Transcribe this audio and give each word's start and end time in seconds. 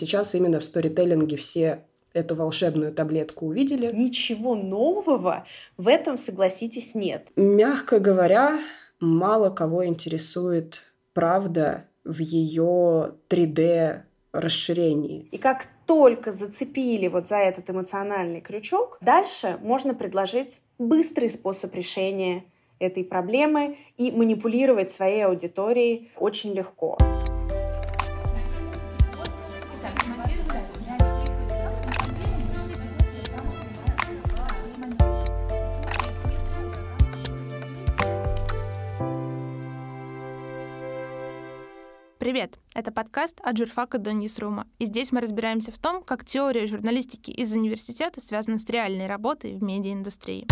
Сейчас 0.00 0.34
именно 0.34 0.60
в 0.60 0.64
сторителлинге 0.64 1.36
все 1.36 1.84
эту 2.14 2.34
волшебную 2.34 2.90
таблетку 2.90 3.48
увидели. 3.48 3.92
Ничего 3.94 4.54
нового 4.54 5.46
в 5.76 5.86
этом, 5.86 6.16
согласитесь, 6.16 6.94
нет. 6.94 7.28
Мягко 7.36 7.98
говоря, 7.98 8.60
мало 8.98 9.50
кого 9.50 9.84
интересует 9.84 10.84
правда 11.12 11.84
в 12.02 12.18
ее 12.20 13.12
3D 13.28 14.00
расширении. 14.32 15.28
И 15.32 15.36
как 15.36 15.66
только 15.84 16.32
зацепили 16.32 17.08
вот 17.08 17.28
за 17.28 17.36
этот 17.36 17.68
эмоциональный 17.68 18.40
крючок, 18.40 18.96
дальше 19.02 19.58
можно 19.60 19.92
предложить 19.92 20.62
быстрый 20.78 21.28
способ 21.28 21.74
решения 21.74 22.44
этой 22.78 23.04
проблемы 23.04 23.76
и 23.98 24.10
манипулировать 24.10 24.88
своей 24.88 25.26
аудиторией 25.26 26.10
очень 26.16 26.54
легко. 26.54 26.96
Привет! 42.30 42.60
Это 42.76 42.92
подкаст 42.92 43.40
от 43.42 43.58
журфака 43.58 43.98
до 43.98 44.12
Ньюсрума. 44.12 44.68
И 44.78 44.84
здесь 44.84 45.10
мы 45.10 45.20
разбираемся 45.20 45.72
в 45.72 45.78
том, 45.80 46.00
как 46.00 46.24
теория 46.24 46.68
журналистики 46.68 47.32
из 47.32 47.52
университета 47.52 48.20
связана 48.20 48.60
с 48.60 48.70
реальной 48.70 49.08
работой 49.08 49.56
в 49.56 49.64
медиаиндустрии. 49.64 50.46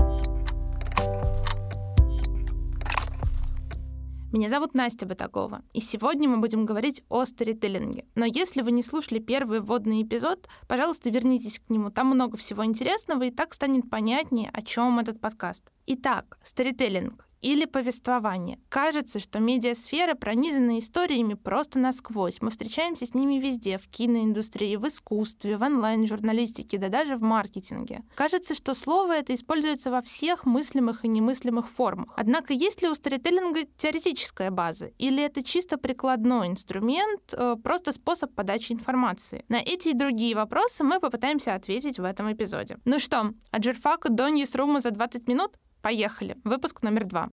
Меня 4.33 4.49
зовут 4.49 4.75
Настя 4.75 5.07
Батагова, 5.07 5.63
и 5.73 5.79
сегодня 5.79 6.29
мы 6.29 6.39
будем 6.39 6.67
говорить 6.67 7.05
о 7.09 7.25
сторителлинге. 7.25 8.07
Но 8.17 8.25
если 8.25 8.63
вы 8.63 8.73
не 8.73 8.83
слушали 8.83 9.21
первый 9.21 9.61
вводный 9.61 10.03
эпизод, 10.03 10.49
пожалуйста, 10.67 11.11
вернитесь 11.11 11.61
к 11.61 11.71
нему. 11.71 11.93
Там 11.93 12.09
много 12.09 12.37
всего 12.37 12.65
интересного, 12.65 13.23
и 13.23 13.31
так 13.31 13.55
станет 13.55 13.89
понятнее, 13.89 14.51
о 14.53 14.63
чем 14.63 14.99
этот 14.99 15.21
подкаст. 15.21 15.63
Итак, 15.87 16.41
сторителлинг 16.43 17.28
или 17.41 17.65
повествование. 17.65 18.59
Кажется, 18.69 19.21
что 19.21 19.39
медиасфера 19.39 20.15
пронизана 20.15 20.79
историями 20.79 21.35
просто 21.35 21.79
насквозь. 21.79 22.41
Мы 22.41 22.51
встречаемся 22.51 23.07
с 23.07 23.15
ними 23.15 23.37
везде, 23.37 23.79
в 23.79 23.89
киноиндустрии, 23.89 24.77
в 24.77 24.87
искусстве, 24.87 25.57
в 25.57 25.63
онлайн-журналистике, 25.63 26.79
да 26.79 26.89
даже 26.89 27.17
в 27.17 27.23
маркетинге. 27.23 28.03
Кажется, 28.15 28.55
что 28.55 28.75
слово 28.75 29.17
это 29.19 29.35
используется 29.35 29.91
во 29.91 30.03
всех 30.03 30.47
мыслимых 30.47 31.05
и 31.05 31.09
немыслимых 31.09 31.69
формах. 31.69 32.13
Однако 32.17 32.53
есть 32.53 32.83
ли 32.83 32.89
у 32.89 32.95
сторителлинга 32.95 33.63
теоретическая 33.77 34.51
база? 34.51 34.87
Или 34.99 35.23
это 35.23 35.43
чисто 35.43 35.79
прикладной 35.79 36.49
инструмент, 36.49 37.33
э, 37.33 37.57
просто 37.63 37.93
способ 37.93 38.35
подачи 38.35 38.73
информации? 38.73 39.45
На 39.49 39.57
эти 39.57 39.89
и 39.89 39.95
другие 39.95 40.35
вопросы 40.35 40.85
мы 40.85 41.01
попытаемся 41.01 41.55
ответить 41.55 41.99
в 41.99 42.05
этом 42.05 42.33
эпизоде. 42.33 42.79
Ну 42.85 42.99
что, 42.99 43.33
от 43.51 43.65
журфака 43.65 44.09
до 44.11 44.29
ньюсрума 44.29 44.81
за 44.81 44.91
20 44.91 45.29
минут? 45.29 45.53
Поехали. 45.89 46.37
Выпуск 46.45 46.83
номер 46.83 47.07
два. 47.07 47.31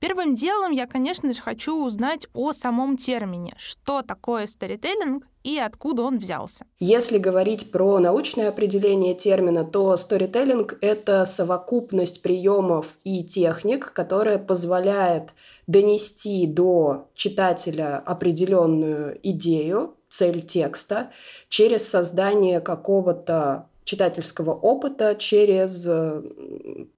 Первым 0.00 0.34
делом 0.34 0.72
я, 0.72 0.88
конечно 0.88 1.32
же, 1.32 1.40
хочу 1.40 1.84
узнать 1.86 2.26
о 2.34 2.50
самом 2.50 2.96
термине. 2.96 3.54
Что 3.56 4.02
такое 4.02 4.48
сторителлинг 4.48 5.24
и 5.44 5.56
откуда 5.56 6.02
он 6.02 6.18
взялся? 6.18 6.66
Если 6.80 7.18
говорить 7.18 7.70
про 7.70 8.00
научное 8.00 8.48
определение 8.48 9.14
термина, 9.14 9.64
то 9.64 9.96
сторителлинг— 9.96 10.78
это 10.80 11.24
совокупность 11.24 12.22
приемов 12.22 12.86
и 13.04 13.22
техник, 13.22 13.92
которая 13.92 14.38
позволяет 14.38 15.28
донести 15.68 16.48
до 16.48 17.06
читателя 17.14 18.02
определенную 18.04 19.20
идею, 19.22 19.94
цель 20.08 20.40
текста 20.40 21.12
через 21.48 21.88
создание 21.88 22.60
какого-то 22.60 23.68
читательского 23.84 24.52
опыта 24.52 25.16
через 25.18 25.84
э, 25.86 26.22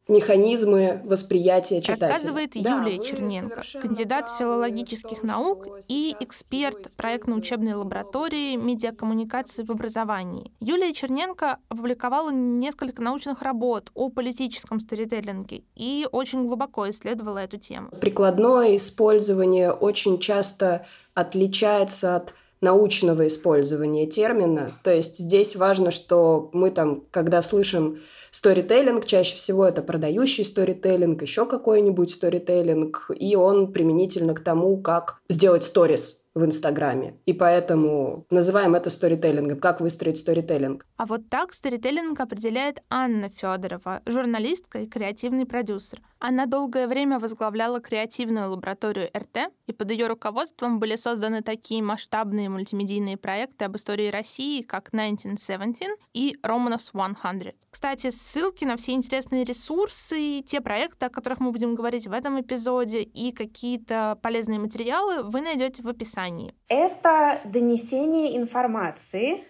механизмы 0.06 1.00
восприятия 1.04 1.80
читателя. 1.80 2.08
Рассказывает 2.08 2.52
да, 2.54 2.78
Юлия 2.78 2.98
Черненко, 3.02 3.62
кандидат 3.80 4.30
филологических 4.38 5.22
наук 5.22 5.66
и 5.88 6.14
эксперт 6.20 6.92
проектно-учебной 6.96 7.74
лаборатории 7.74 8.56
медиакоммуникации 8.56 9.64
в 9.64 9.70
образовании. 9.70 10.52
Юлия 10.60 10.92
Черненко 10.92 11.58
опубликовала 11.68 12.30
несколько 12.30 13.02
научных 13.02 13.40
работ 13.42 13.90
о 13.94 14.10
политическом 14.10 14.80
сторителлинге 14.80 15.62
и 15.74 16.06
очень 16.12 16.46
глубоко 16.46 16.88
исследовала 16.90 17.38
эту 17.38 17.56
тему. 17.58 17.88
Прикладное 18.00 18.76
использование 18.76 19.72
очень 19.72 20.18
часто 20.18 20.86
отличается 21.14 22.16
от 22.16 22.34
научного 22.64 23.28
использования 23.28 24.06
термина. 24.06 24.72
То 24.82 24.90
есть 24.90 25.18
здесь 25.18 25.54
важно, 25.54 25.92
что 25.92 26.50
мы 26.52 26.72
там, 26.72 27.04
когда 27.12 27.42
слышим 27.42 28.00
сторителлинг, 28.32 29.04
чаще 29.04 29.36
всего 29.36 29.64
это 29.64 29.82
продающий 29.82 30.44
сторителлинг, 30.44 31.22
еще 31.22 31.46
какой-нибудь 31.46 32.10
сторителлинг, 32.10 33.10
и 33.16 33.36
он 33.36 33.72
применительно 33.72 34.34
к 34.34 34.40
тому, 34.40 34.76
как 34.78 35.20
сделать 35.28 35.62
сторис 35.62 36.23
в 36.34 36.44
Инстаграме. 36.44 37.16
И 37.26 37.32
поэтому 37.32 38.26
называем 38.30 38.74
это 38.74 38.90
сторителлингом. 38.90 39.60
Как 39.60 39.80
выстроить 39.80 40.18
сторителлинг? 40.18 40.84
А 40.96 41.06
вот 41.06 41.28
так 41.28 41.52
сторителлинг 41.52 42.18
определяет 42.18 42.82
Анна 42.90 43.28
Федорова, 43.28 44.02
журналистка 44.04 44.80
и 44.80 44.86
креативный 44.86 45.46
продюсер. 45.46 46.02
Она 46.18 46.46
долгое 46.46 46.88
время 46.88 47.18
возглавляла 47.18 47.80
креативную 47.80 48.50
лабораторию 48.50 49.10
РТ, 49.16 49.52
и 49.66 49.72
под 49.72 49.90
ее 49.90 50.06
руководством 50.06 50.80
были 50.80 50.96
созданы 50.96 51.42
такие 51.42 51.82
масштабные 51.82 52.48
мультимедийные 52.48 53.16
проекты 53.16 53.66
об 53.66 53.76
истории 53.76 54.10
России, 54.10 54.62
как 54.62 54.88
1917 54.88 55.88
и 56.14 56.36
Romanovs 56.42 56.88
100. 56.88 57.52
Кстати, 57.70 58.10
ссылки 58.10 58.64
на 58.64 58.76
все 58.76 58.92
интересные 58.92 59.44
ресурсы, 59.44 60.40
те 60.40 60.60
проекты, 60.60 61.06
о 61.06 61.10
которых 61.10 61.40
мы 61.40 61.52
будем 61.52 61.74
говорить 61.74 62.06
в 62.06 62.12
этом 62.12 62.40
эпизоде, 62.40 63.02
и 63.02 63.30
какие-то 63.32 64.18
полезные 64.22 64.58
материалы 64.58 65.22
вы 65.24 65.40
найдете 65.40 65.82
в 65.82 65.88
описании. 65.88 66.23
Это 66.68 67.40
донесение 67.44 68.36
информации 68.36 69.44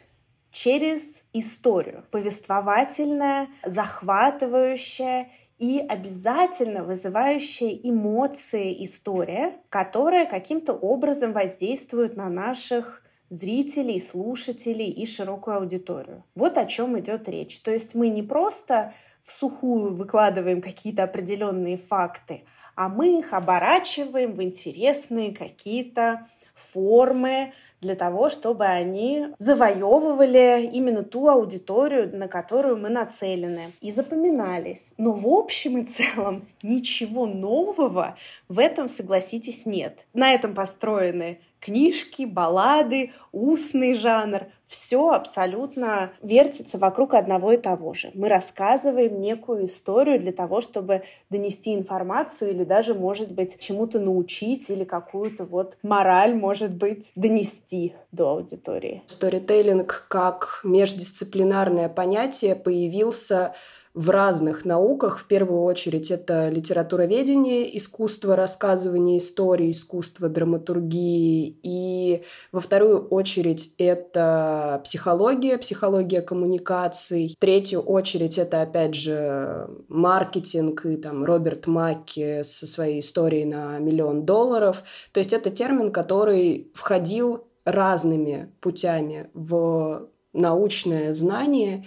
через 0.50 1.02
историю, 1.32 2.04
повествовательная, 2.10 3.48
захватывающая 3.64 5.30
и 5.58 5.78
обязательно 5.78 6.84
вызывающая 6.84 7.78
эмоции 7.82 8.82
история, 8.84 9.60
которая 9.68 10.26
каким-то 10.26 10.72
образом 10.72 11.32
воздействует 11.32 12.16
на 12.16 12.28
наших 12.28 13.02
зрителей, 13.30 14.00
слушателей 14.00 14.91
и 14.91 15.06
широкую 15.06 15.56
аудиторию. 15.56 16.24
Вот 16.34 16.58
о 16.58 16.66
чем 16.66 16.98
идет 16.98 17.28
речь. 17.28 17.60
То 17.60 17.72
есть 17.72 17.94
мы 17.94 18.08
не 18.08 18.22
просто 18.22 18.92
в 19.22 19.30
сухую 19.30 19.94
выкладываем 19.94 20.60
какие-то 20.60 21.04
определенные 21.04 21.76
факты, 21.76 22.44
а 22.76 22.88
мы 22.88 23.18
их 23.18 23.32
оборачиваем 23.32 24.34
в 24.34 24.42
интересные 24.42 25.34
какие-то 25.34 26.28
формы, 26.54 27.53
для 27.84 27.94
того, 27.94 28.31
чтобы 28.31 28.65
они 28.65 29.28
завоевывали 29.38 30.69
именно 30.72 31.04
ту 31.04 31.28
аудиторию, 31.28 32.16
на 32.16 32.28
которую 32.28 32.78
мы 32.78 32.88
нацелены, 32.88 33.72
и 33.81 33.92
запоминались. 33.92 34.94
Но 34.97 35.12
в 35.12 35.28
общем 35.28 35.78
и 35.78 35.84
целом 35.84 36.48
ничего 36.62 37.26
нового 37.26 38.16
в 38.48 38.59
этом, 38.59 38.88
согласитесь, 38.88 39.66
нет. 39.66 40.06
На 40.15 40.32
этом 40.32 40.54
построены 40.54 41.41
книжки, 41.64 42.25
баллады, 42.25 43.12
устный 43.32 43.94
жанр. 43.94 44.42
Все 44.66 45.10
абсолютно 45.10 46.12
вертится 46.22 46.78
вокруг 46.78 47.14
одного 47.14 47.52
и 47.52 47.56
того 47.56 47.94
же. 47.94 48.10
Мы 48.14 48.28
рассказываем 48.28 49.20
некую 49.20 49.64
историю 49.64 50.19
для 50.19 50.32
того, 50.32 50.60
чтобы 50.60 51.04
донести 51.30 51.74
информацию 51.74 52.50
или 52.50 52.64
даже, 52.64 52.94
может 52.94 53.32
быть, 53.32 53.58
чему-то 53.58 53.98
научить 53.98 54.70
или 54.70 54.84
какую-то 54.84 55.44
вот 55.44 55.78
мораль, 55.82 56.34
может 56.34 56.74
быть, 56.74 57.12
донести 57.15 57.94
до 58.12 58.30
аудитории. 58.30 59.03
Сторителлинг 59.06 60.06
как 60.09 60.60
междисциплинарное 60.65 61.89
понятие 61.89 62.56
появился 62.56 63.54
в 63.94 64.10
разных 64.10 64.64
науках. 64.64 65.20
В 65.20 65.26
первую 65.26 65.62
очередь 65.62 66.10
это 66.10 66.48
литературоведение, 66.48 67.76
искусство 67.76 68.34
рассказывания 68.34 69.18
истории, 69.18 69.70
искусство 69.70 70.28
драматургии. 70.28 71.58
И 71.62 72.24
во 72.50 72.60
вторую 72.60 73.06
очередь 73.06 73.72
это 73.78 74.80
психология, 74.84 75.58
психология 75.58 76.22
коммуникаций. 76.22 77.34
В 77.36 77.41
третью 77.41 77.80
очередь 77.80 78.36
это, 78.36 78.62
опять 78.62 78.96
же, 78.96 79.68
маркетинг 79.88 80.84
и 80.86 80.96
там 80.96 81.24
Роберт 81.24 81.68
Макки 81.68 82.42
со 82.42 82.66
своей 82.66 82.98
историей 82.98 83.44
на 83.44 83.78
миллион 83.78 84.26
долларов. 84.26 84.82
То 85.12 85.18
есть 85.18 85.32
это 85.32 85.50
термин, 85.50 85.92
который 85.92 86.72
входил 86.74 87.46
разными 87.64 88.52
путями 88.60 89.30
в 89.34 90.08
научное 90.32 91.14
знание 91.14 91.86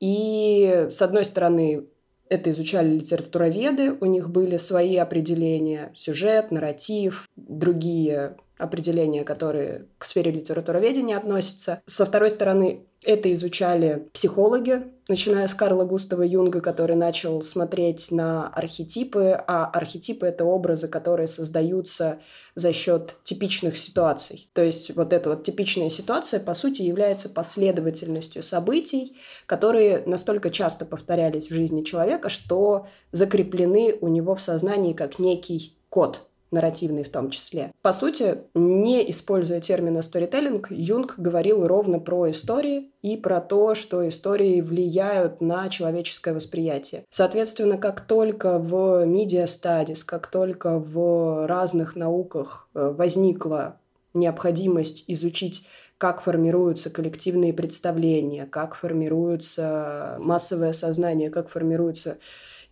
и, 0.00 0.88
с 0.90 1.02
одной 1.02 1.24
стороны, 1.24 1.86
это 2.28 2.50
изучали 2.50 2.90
литературоведы, 2.90 3.92
у 3.92 4.04
них 4.06 4.30
были 4.30 4.56
свои 4.58 4.96
определения, 4.96 5.92
сюжет, 5.96 6.50
нарратив, 6.50 7.26
другие 7.36 8.36
определения, 8.58 9.24
которые 9.24 9.86
к 9.98 10.04
сфере 10.04 10.30
литературоведения 10.30 11.16
относятся. 11.16 11.80
Со 11.86 12.04
второй 12.04 12.30
стороны, 12.30 12.86
это 13.04 13.32
изучали 13.32 14.08
психологи, 14.12 14.82
начиная 15.08 15.46
с 15.46 15.54
Карла 15.54 15.84
Густава 15.84 16.22
Юнга, 16.22 16.60
который 16.60 16.96
начал 16.96 17.40
смотреть 17.42 18.10
на 18.10 18.48
архетипы, 18.48 19.40
а 19.46 19.66
архетипы— 19.66 20.26
это 20.28 20.44
образы, 20.44 20.88
которые 20.88 21.28
создаются 21.28 22.18
за 22.56 22.72
счет 22.72 23.14
типичных 23.22 23.78
ситуаций. 23.78 24.50
То 24.52 24.62
есть 24.62 24.94
вот 24.96 25.12
эта 25.12 25.30
вот 25.30 25.44
типичная 25.44 25.90
ситуация, 25.90 26.40
по 26.40 26.54
сути, 26.54 26.82
является 26.82 27.28
последовательностью 27.28 28.42
событий, 28.42 29.16
которые 29.46 30.02
настолько 30.04 30.50
часто 30.50 30.84
повторялись 30.84 31.48
в 31.48 31.54
жизни 31.54 31.84
человека, 31.84 32.28
что 32.28 32.88
закреплены 33.12 33.96
у 34.00 34.08
него 34.08 34.34
в 34.34 34.42
сознании 34.42 34.92
как 34.92 35.20
некий 35.20 35.78
код— 35.88 36.22
нарративный 36.50 37.04
в 37.04 37.10
том 37.10 37.30
числе. 37.30 37.72
По 37.82 37.92
сути, 37.92 38.38
не 38.54 39.08
используя 39.10 39.60
термина 39.60 40.02
сторителлинг, 40.02 40.70
Юнг 40.70 41.14
говорил 41.18 41.66
ровно 41.66 42.00
про 42.00 42.30
истории 42.30 42.90
и 43.02 43.16
про 43.16 43.40
то, 43.40 43.74
что 43.74 44.08
истории 44.08 44.60
влияют 44.60 45.40
на 45.40 45.68
человеческое 45.68 46.34
восприятие. 46.34 47.04
Соответственно, 47.10 47.78
как 47.78 48.00
только 48.00 48.58
в 48.58 49.04
media 49.04 49.44
studies, 49.44 50.04
как 50.04 50.26
только 50.28 50.78
в 50.78 51.46
разных 51.46 51.96
науках 51.96 52.68
э, 52.74 52.92
возникла 52.96 53.78
необходимость 54.14 55.04
изучить 55.06 55.66
как 55.98 56.20
формируются 56.22 56.90
коллективные 56.90 57.52
представления, 57.52 58.46
как 58.46 58.76
формируется 58.76 60.16
массовое 60.20 60.72
сознание, 60.72 61.28
как 61.28 61.48
формируются 61.48 62.18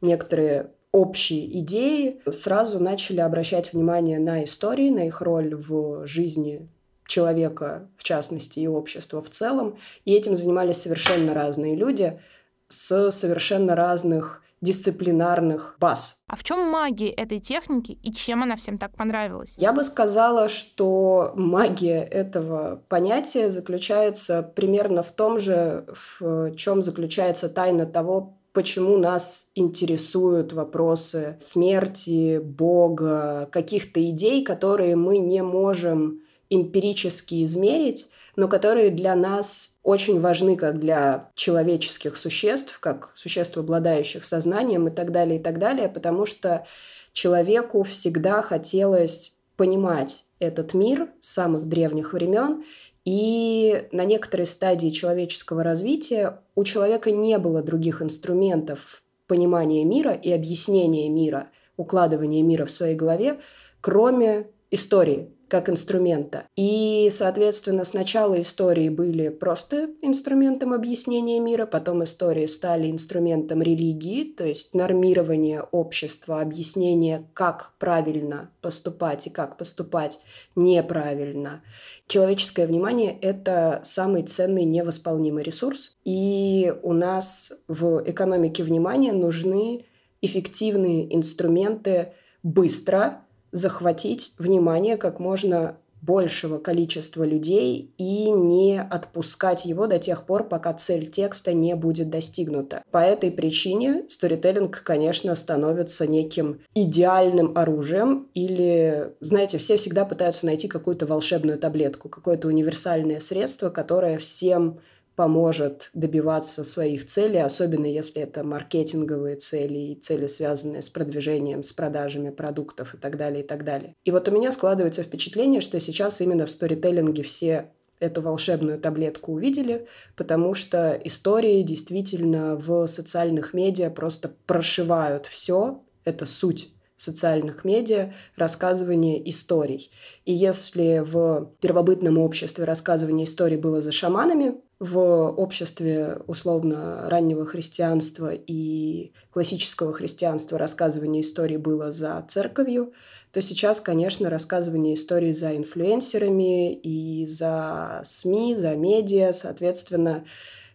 некоторые 0.00 0.70
общие 0.92 1.58
идеи, 1.60 2.20
сразу 2.30 2.80
начали 2.80 3.20
обращать 3.20 3.72
внимание 3.72 4.18
на 4.18 4.44
истории, 4.44 4.90
на 4.90 5.06
их 5.06 5.20
роль 5.20 5.54
в 5.54 6.06
жизни 6.06 6.68
человека, 7.06 7.88
в 7.96 8.02
частности, 8.02 8.60
и 8.60 8.66
общества 8.66 9.22
в 9.22 9.30
целом. 9.30 9.78
И 10.04 10.12
этим 10.12 10.36
занимались 10.36 10.78
совершенно 10.78 11.34
разные 11.34 11.76
люди 11.76 12.20
с 12.68 13.10
совершенно 13.10 13.76
разных 13.76 14.42
дисциплинарных 14.62 15.76
баз. 15.78 16.22
А 16.28 16.34
в 16.34 16.42
чем 16.42 16.68
магия 16.70 17.10
этой 17.10 17.40
техники 17.40 17.98
и 18.02 18.12
чем 18.12 18.42
она 18.42 18.56
всем 18.56 18.78
так 18.78 18.96
понравилась? 18.96 19.54
Я 19.58 19.72
бы 19.72 19.84
сказала, 19.84 20.48
что 20.48 21.32
магия 21.36 22.02
этого 22.02 22.82
понятия 22.88 23.50
заключается 23.50 24.42
примерно 24.42 25.02
в 25.02 25.12
том 25.12 25.38
же, 25.38 25.86
в 26.18 26.56
чем 26.56 26.82
заключается 26.82 27.48
тайна 27.48 27.86
того, 27.86 28.35
почему 28.56 28.96
нас 28.96 29.50
интересуют 29.54 30.54
вопросы 30.54 31.36
смерти, 31.38 32.38
Бога, 32.38 33.50
каких-то 33.52 34.02
идей, 34.08 34.42
которые 34.42 34.96
мы 34.96 35.18
не 35.18 35.42
можем 35.42 36.22
эмпирически 36.48 37.44
измерить, 37.44 38.08
но 38.34 38.48
которые 38.48 38.88
для 38.88 39.14
нас 39.14 39.78
очень 39.82 40.20
важны 40.22 40.56
как 40.56 40.80
для 40.80 41.28
человеческих 41.34 42.16
существ, 42.16 42.78
как 42.80 43.12
существ, 43.14 43.58
обладающих 43.58 44.24
сознанием 44.24 44.88
и 44.88 44.90
так 44.90 45.12
далее, 45.12 45.38
и 45.38 45.42
так 45.42 45.58
далее, 45.58 45.90
потому 45.90 46.24
что 46.24 46.66
человеку 47.12 47.82
всегда 47.82 48.40
хотелось 48.40 49.36
понимать 49.56 50.24
этот 50.38 50.72
мир 50.72 51.10
с 51.20 51.28
самых 51.28 51.68
древних 51.68 52.14
времен 52.14 52.64
и 53.06 53.86
на 53.92 54.04
некоторой 54.04 54.46
стадии 54.46 54.90
человеческого 54.90 55.62
развития 55.62 56.40
у 56.56 56.64
человека 56.64 57.12
не 57.12 57.38
было 57.38 57.62
других 57.62 58.02
инструментов 58.02 59.04
понимания 59.28 59.84
мира 59.84 60.12
и 60.12 60.32
объяснения 60.32 61.08
мира, 61.08 61.48
укладывания 61.76 62.42
мира 62.42 62.66
в 62.66 62.72
своей 62.72 62.96
голове, 62.96 63.38
кроме 63.80 64.48
истории 64.72 65.30
как 65.48 65.68
инструмента. 65.68 66.44
И, 66.56 67.08
соответственно, 67.12 67.84
сначала 67.84 68.40
истории 68.40 68.88
были 68.88 69.28
просто 69.28 69.90
инструментом 70.02 70.72
объяснения 70.72 71.38
мира, 71.38 71.66
потом 71.66 72.02
истории 72.02 72.46
стали 72.46 72.90
инструментом 72.90 73.62
религии, 73.62 74.24
то 74.24 74.44
есть 74.44 74.74
нормирование 74.74 75.62
общества, 75.62 76.40
объяснение, 76.40 77.28
как 77.34 77.74
правильно 77.78 78.50
поступать 78.60 79.26
и 79.26 79.30
как 79.30 79.56
поступать 79.56 80.18
неправильно. 80.56 81.62
Человеческое 82.08 82.66
внимание— 82.66 83.16
это 83.20 83.80
самый 83.84 84.24
ценный 84.24 84.64
невосполнимый 84.64 85.44
ресурс, 85.44 85.96
и 86.04 86.74
у 86.82 86.92
нас 86.92 87.52
в 87.68 88.02
экономике 88.04 88.64
внимания 88.64 89.12
нужны 89.12 89.84
эффективные 90.22 91.14
инструменты 91.14 92.14
быстро 92.42 93.25
захватить 93.56 94.32
внимание 94.38 94.96
как 94.96 95.18
можно 95.18 95.78
большего 96.02 96.58
количества 96.58 97.24
людей 97.24 97.92
и 97.98 98.30
не 98.30 98.80
отпускать 98.80 99.64
его 99.64 99.86
до 99.86 99.98
тех 99.98 100.24
пор, 100.24 100.46
пока 100.46 100.72
цель 100.74 101.10
текста 101.10 101.52
не 101.52 101.74
будет 101.74 102.10
достигнута. 102.10 102.82
По 102.90 102.98
этой 102.98 103.30
причине 103.30 104.04
сторителлинг, 104.08 104.82
конечно, 104.84 105.34
становится 105.34 106.06
неким 106.06 106.60
идеальным 106.74 107.56
оружием 107.56 108.28
или, 108.34 109.14
знаете, 109.20 109.58
все 109.58 109.78
всегда 109.78 110.04
пытаются 110.04 110.46
найти 110.46 110.68
какую-то 110.68 111.06
волшебную 111.06 111.58
таблетку, 111.58 112.08
какое-то 112.08 112.48
универсальное 112.48 113.18
средство, 113.18 113.70
которое 113.70 114.18
всем 114.18 114.78
поможет 115.16 115.90
добиваться 115.94 116.62
своих 116.62 117.06
целей, 117.06 117.38
особенно 117.38 117.86
если 117.86 118.22
это 118.22 118.44
маркетинговые 118.44 119.36
цели 119.36 119.78
и 119.78 119.94
цели, 119.96 120.26
связанные 120.26 120.82
с 120.82 120.90
продвижением, 120.90 121.62
с 121.62 121.72
продажами 121.72 122.30
продуктов 122.30 122.94
и 122.94 122.98
так 122.98 123.16
далее, 123.16 123.42
и 123.42 123.46
так 123.46 123.64
далее. 123.64 123.94
И 124.04 124.10
вот 124.10 124.28
у 124.28 124.30
меня 124.30 124.52
складывается 124.52 125.02
впечатление, 125.02 125.60
что 125.60 125.80
сейчас 125.80 126.20
именно 126.20 126.46
в 126.46 126.50
сторителлинге 126.50 127.22
все 127.22 127.70
эту 127.98 128.20
волшебную 128.20 128.78
таблетку 128.78 129.32
увидели, 129.32 129.86
потому 130.16 130.52
что 130.52 131.00
истории 131.02 131.62
действительно 131.62 132.54
в 132.56 132.86
социальных 132.86 133.54
медиа 133.54 133.88
просто 133.88 134.32
прошивают 134.46 135.26
все, 135.26 135.82
это 136.04 136.26
суть 136.26 136.70
социальных 136.96 137.64
медиа 137.64 138.14
рассказывание 138.36 139.28
историй. 139.28 139.90
И 140.24 140.32
если 140.32 141.02
в 141.04 141.52
первобытном 141.60 142.18
обществе 142.18 142.64
рассказывание 142.64 143.24
историй 143.24 143.58
было 143.58 143.82
за 143.82 143.92
шаманами, 143.92 144.54
в 144.78 144.98
обществе 144.98 146.18
условно 146.26 147.08
раннего 147.08 147.46
христианства 147.46 148.32
и 148.34 149.12
классического 149.30 149.92
христианства 149.92 150.58
рассказывание 150.58 151.22
истории 151.22 151.56
было 151.56 151.92
за 151.92 152.22
церковью, 152.28 152.92
то 153.32 153.40
сейчас, 153.40 153.80
конечно, 153.80 154.28
рассказывание 154.28 154.94
истории 154.94 155.32
за 155.32 155.56
инфлюенсерами 155.56 156.74
и 156.74 157.26
за 157.26 158.02
СМИ, 158.04 158.54
за 158.54 158.76
медиа, 158.76 159.32
соответственно, 159.32 160.24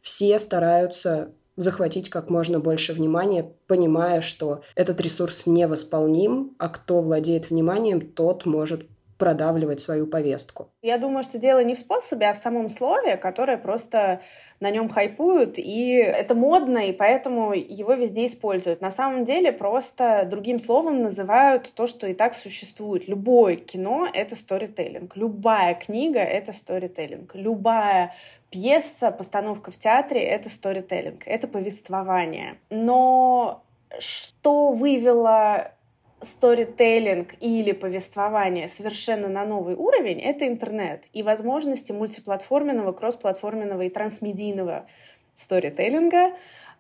все 0.02 0.40
стараются 0.40 1.34
захватить 1.58 2.10
как 2.10 2.30
можно 2.30 2.60
больше 2.60 2.94
внимания, 2.94 3.54
понимая, 3.68 4.22
что 4.22 4.62
этот 4.76 5.00
ресурс 5.02 5.46
невосполним, 5.46 6.56
а 6.58 6.70
кто 6.70 7.02
владеет 7.02 7.50
вниманием, 7.50 8.02
тот 8.02 8.46
может 8.46 8.88
продавливать 9.22 9.80
свою 9.80 10.08
повестку. 10.08 10.72
Я 10.82 10.98
думаю, 10.98 11.22
что 11.22 11.38
дело 11.38 11.64
не 11.64 11.76
в 11.76 11.80
способе, 11.80 12.26
а 12.26 12.34
в 12.34 12.38
самом 12.38 12.70
слове, 12.70 13.18
которое 13.18 13.56
просто 13.56 14.22
на 14.60 14.72
нем 14.72 14.90
хайпуют, 14.90 15.60
и 15.60 15.92
это 15.94 16.34
модно, 16.34 16.80
и 16.80 16.92
поэтому 16.92 17.54
его 17.54 17.94
везде 17.94 18.26
используют. 18.26 18.82
На 18.82 18.90
самом 18.90 19.24
деле 19.24 19.52
просто 19.52 20.26
другим 20.26 20.58
словом 20.58 21.04
называют 21.04 21.72
то, 21.76 21.86
что 21.86 22.08
и 22.08 22.16
так 22.16 22.34
существует. 22.34 23.08
Любое 23.08 23.58
кино— 23.58 24.08
это 24.12 24.36
сторителлинг, 24.36 25.16
любая 25.16 25.76
книга— 25.76 26.20
это 26.20 26.52
сторителлинг, 26.52 27.36
любая 27.36 28.16
пьеса, 28.50 29.12
постановка 29.12 29.70
в 29.70 29.78
театре— 29.78 30.20
это 30.22 30.50
сторителлинг, 30.50 31.28
это 31.28 31.48
повествование. 31.48 32.58
Но 32.72 33.62
что 34.00 34.72
вывело 34.72 35.74
сторителлинг 36.22 37.36
или 37.40 37.72
повествование 37.72 38.68
совершенно 38.68 39.28
на 39.28 39.46
новый 39.46 39.76
уровень— 39.76 40.20
это 40.22 40.48
интернет 40.48 41.06
и 41.14 41.24
возможности 41.24 41.92
мультиплатформенного, 41.92 42.92
кроссплатформенного 42.92 43.84
и 43.84 43.90
трансмедийного 43.90 44.88
сторителлинга. 45.34 46.34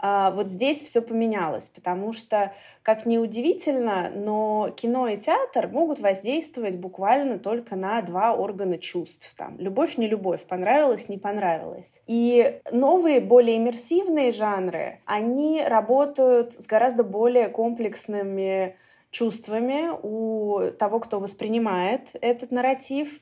А, 0.04 0.32
вот 0.32 0.48
здесь 0.48 0.82
все 0.82 1.02
поменялось, 1.02 1.70
потому 1.70 2.12
что, 2.12 2.54
как 2.82 3.06
ни 3.06 3.18
удивительно, 3.18 4.10
но 4.14 4.74
кино 4.76 5.08
и 5.08 5.18
театр 5.18 5.68
могут 5.68 6.00
воздействовать 6.00 6.78
буквально 6.78 7.38
только 7.38 7.76
на 7.76 8.02
два 8.02 8.34
органа 8.34 8.80
чувств. 8.80 9.34
Там, 9.38 9.60
любовь, 9.60 9.98
не 9.98 10.08
любовь, 10.08 10.42
понравилось, 10.46 11.08
не 11.08 11.20
понравилось. 11.20 12.02
И 12.08 12.62
новые, 12.72 13.22
более 13.22 13.58
иммерсивные 13.58 14.32
жанры, 14.32 15.02
они 15.06 15.64
работают 15.64 16.54
с 16.54 16.66
гораздо 16.66 17.04
более 17.04 17.50
комплексными 17.50 18.76
чувствами 19.12 19.90
у 20.02 20.72
того, 20.72 21.00
кто 21.00 21.20
воспринимает 21.20 22.16
этот 22.22 22.52
нарратив. 22.52 23.20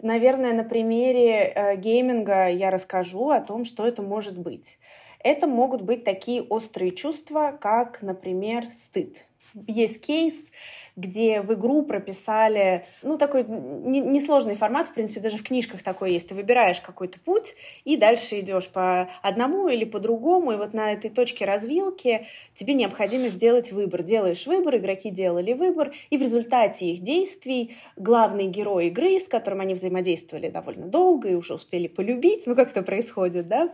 Наверное, 0.00 0.52
на 0.52 0.64
примере 0.64 1.52
э, 1.54 1.76
гейминга 1.76 2.48
я 2.48 2.70
расскажу 2.70 3.30
о 3.30 3.40
том, 3.40 3.64
что 3.64 3.86
это 3.86 4.02
может 4.02 4.38
быть. 4.38 4.78
Это 5.18 5.46
могут 5.46 5.82
быть 5.82 6.04
такие 6.04 6.42
острые 6.42 6.92
чувства, 6.92 7.56
как, 7.60 8.00
например, 8.00 8.70
стыд. 8.70 9.26
Есть 9.66 10.00
кейс, 10.04 10.52
где 11.00 11.40
в 11.40 11.52
игру 11.54 11.82
прописали, 11.82 12.84
ну, 13.02 13.16
такой 13.16 13.44
несложный 13.44 14.54
формат, 14.54 14.88
в 14.88 14.94
принципе, 14.94 15.20
даже 15.20 15.38
в 15.38 15.42
книжках 15.42 15.82
такой 15.82 16.12
есть. 16.12 16.28
Ты 16.28 16.34
выбираешь 16.34 16.80
какой-то 16.80 17.18
путь 17.20 17.54
и 17.84 17.96
дальше 17.96 18.40
идешь 18.40 18.68
по 18.68 19.08
одному 19.22 19.68
или 19.68 19.84
по 19.84 19.98
другому, 19.98 20.52
и 20.52 20.56
вот 20.56 20.74
на 20.74 20.92
этой 20.92 21.10
точке 21.10 21.44
развилки 21.44 22.26
тебе 22.54 22.74
необходимо 22.74 23.28
сделать 23.28 23.72
выбор. 23.72 24.02
Делаешь 24.02 24.46
выбор, 24.46 24.76
игроки 24.76 25.10
делали 25.10 25.52
выбор, 25.52 25.92
и 26.10 26.18
в 26.18 26.22
результате 26.22 26.86
их 26.86 27.00
действий 27.00 27.76
главный 27.96 28.46
герой 28.46 28.88
игры, 28.88 29.18
с 29.18 29.26
которым 29.26 29.60
они 29.60 29.74
взаимодействовали 29.74 30.50
довольно 30.50 30.86
долго 30.86 31.28
и 31.28 31.34
уже 31.34 31.54
успели 31.54 31.88
полюбить, 31.88 32.46
ну, 32.46 32.54
как 32.54 32.70
это 32.70 32.82
происходит, 32.82 33.48
да, 33.48 33.72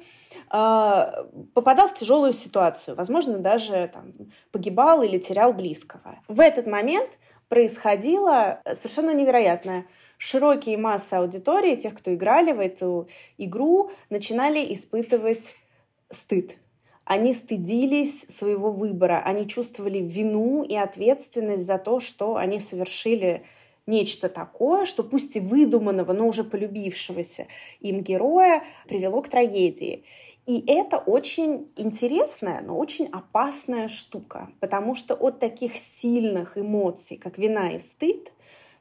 а, 0.48 1.26
попадал 1.54 1.88
в 1.88 1.94
тяжелую 1.94 2.32
ситуацию, 2.32 2.96
возможно, 2.96 3.38
даже 3.38 3.90
там, 3.92 4.12
погибал 4.52 5.02
или 5.02 5.18
терял 5.18 5.52
близкого. 5.52 6.20
В 6.28 6.40
этот 6.40 6.66
момент 6.66 7.15
происходило 7.48 8.60
совершенно 8.74 9.14
невероятное. 9.14 9.86
Широкие 10.18 10.78
массы 10.78 11.14
аудитории, 11.14 11.76
тех, 11.76 11.94
кто 11.94 12.14
играли 12.14 12.52
в 12.52 12.60
эту 12.60 13.08
игру, 13.38 13.90
начинали 14.10 14.72
испытывать 14.72 15.56
стыд. 16.10 16.58
Они 17.04 17.32
стыдились 17.32 18.22
своего 18.28 18.72
выбора, 18.72 19.22
они 19.24 19.46
чувствовали 19.46 19.98
вину 19.98 20.64
и 20.64 20.74
ответственность 20.74 21.64
за 21.64 21.78
то, 21.78 22.00
что 22.00 22.36
они 22.36 22.58
совершили 22.58 23.44
нечто 23.86 24.28
такое, 24.28 24.84
что 24.84 25.04
пусть 25.04 25.36
и 25.36 25.40
выдуманного, 25.40 26.12
но 26.12 26.26
уже 26.26 26.42
полюбившегося 26.42 27.46
им 27.80 28.00
героя 28.00 28.64
привело 28.88 29.22
к 29.22 29.28
трагедии. 29.28 30.04
И 30.46 30.62
это 30.68 30.98
очень 30.98 31.68
интересная, 31.74 32.60
но 32.60 32.78
очень 32.78 33.08
опасная 33.08 33.88
штука, 33.88 34.48
потому 34.60 34.94
что 34.94 35.14
от 35.14 35.40
таких 35.40 35.76
сильных 35.76 36.56
эмоций, 36.56 37.16
как 37.16 37.36
вина 37.36 37.72
и 37.72 37.78
стыд, 37.80 38.32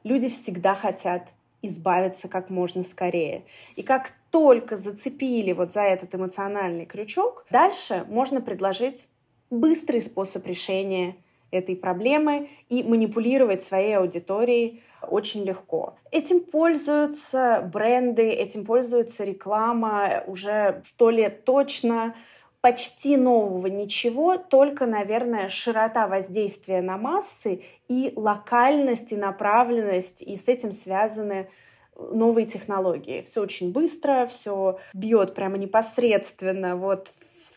люди 0.04 0.28
всегда 0.28 0.76
хотят 0.76 1.28
избавиться 1.62 2.28
как 2.28 2.50
можно 2.50 2.84
скорее. 2.84 3.44
И 3.74 3.82
как 3.82 4.12
только 4.30 4.76
зацепили 4.76 5.52
вот 5.52 5.72
за 5.72 5.82
этот 5.82 6.14
эмоциональный 6.14 6.86
крючок, 6.86 7.44
дальше 7.50 8.06
можно 8.08 8.40
предложить 8.40 9.08
быстрый 9.50 10.00
способ 10.00 10.46
решения 10.46 11.16
этой 11.50 11.76
проблемы 11.76 12.48
и 12.68 12.82
манипулировать 12.82 13.62
своей 13.62 13.96
аудиторией 13.96 14.82
очень 15.02 15.44
легко. 15.44 15.96
Этим 16.10 16.40
пользуются 16.40 17.68
бренды, 17.72 18.28
этим 18.28 18.64
пользуется 18.64 19.24
реклама 19.24 20.24
уже 20.26 20.80
сто 20.84 21.10
лет 21.10 21.44
точно. 21.44 22.14
Почти 22.60 23.16
нового 23.16 23.68
ничего, 23.68 24.38
только, 24.38 24.86
наверное, 24.86 25.48
широта 25.48 26.08
воздействия 26.08 26.82
на 26.82 26.96
массы 26.96 27.62
и 27.86 28.12
локальность, 28.16 29.12
и 29.12 29.16
направленность, 29.16 30.22
и 30.22 30.34
с 30.34 30.48
этим 30.48 30.72
связаны 30.72 31.48
новые 31.96 32.46
технологии. 32.46 33.22
Все 33.22 33.42
очень 33.42 33.70
быстро, 33.70 34.26
все 34.26 34.78
бьет 34.94 35.34
прямо 35.34 35.58
непосредственно 35.58 36.76
вот 36.76 37.12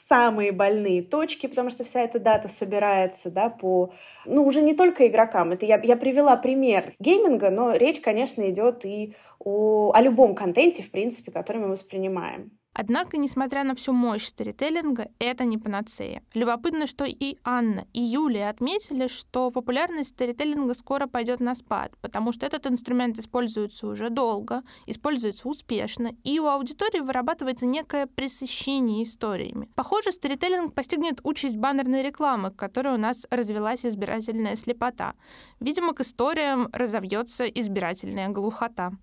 самые 0.09 0.51
больные 0.51 1.03
точки, 1.03 1.47
потому 1.47 1.69
что 1.69 1.83
вся 1.83 2.01
эта 2.01 2.19
дата 2.19 2.49
собирается, 2.49 3.29
да, 3.29 3.49
по, 3.49 3.93
ну, 4.25 4.43
уже 4.45 4.61
не 4.61 4.73
только 4.73 5.07
игрокам. 5.07 5.51
Это 5.51 5.65
я, 5.65 5.79
я 5.83 5.95
привела 5.95 6.35
пример 6.35 6.93
гейминга, 6.99 7.51
но 7.51 7.73
речь, 7.73 8.01
конечно, 8.01 8.49
идет 8.49 8.85
и 8.85 9.15
о, 9.39 9.91
о 9.93 10.01
любом 10.01 10.35
контенте, 10.35 10.83
в 10.83 10.91
принципе, 10.91 11.31
который 11.31 11.61
мы 11.61 11.69
воспринимаем. 11.69 12.58
Однако, 12.81 13.17
несмотря 13.17 13.65
на 13.65 13.75
всю 13.75 13.91
мощь 13.91 14.23
сторителлинга, 14.23 15.09
это 15.19 15.43
не 15.43 15.57
панацея. 15.57 16.23
Любопытно, 16.33 16.87
что 16.87 17.03
и 17.03 17.35
Анна, 17.43 17.85
и 17.91 17.99
Юлия 17.99 18.47
отметили, 18.47 19.07
что 19.07 19.51
популярность 19.51 20.11
сторителлинга 20.11 20.73
скоро 20.73 21.05
пойдет 21.05 21.41
на 21.41 21.55
спад, 21.55 21.91
потому 21.99 22.31
что 22.31 22.45
этот 22.45 22.67
инструмент 22.67 23.19
используется 23.19 23.85
уже 23.85 24.09
долго, 24.09 24.63
используется 24.85 25.49
успешно, 25.49 26.11
и 26.23 26.39
у 26.39 26.45
аудитории 26.45 27.01
вырабатывается 27.01 27.65
некое 27.65 28.07
пресыщение 28.07 29.03
историями. 29.03 29.69
Похоже, 29.75 30.13
сторителлинг 30.13 30.73
постигнет 30.73 31.19
участь 31.23 31.57
баннерной 31.57 32.01
рекламы, 32.01 32.49
к 32.49 32.55
которой 32.55 32.93
у 32.93 32.97
нас 32.97 33.27
развелась 33.29 33.85
избирательная 33.85 34.55
слепота. 34.55 35.15
Видимо, 35.59 35.91
к 35.91 35.99
историям 35.99 36.69
разовьется 36.71 37.43
избирательная 37.45 38.29
глухота. 38.29 38.93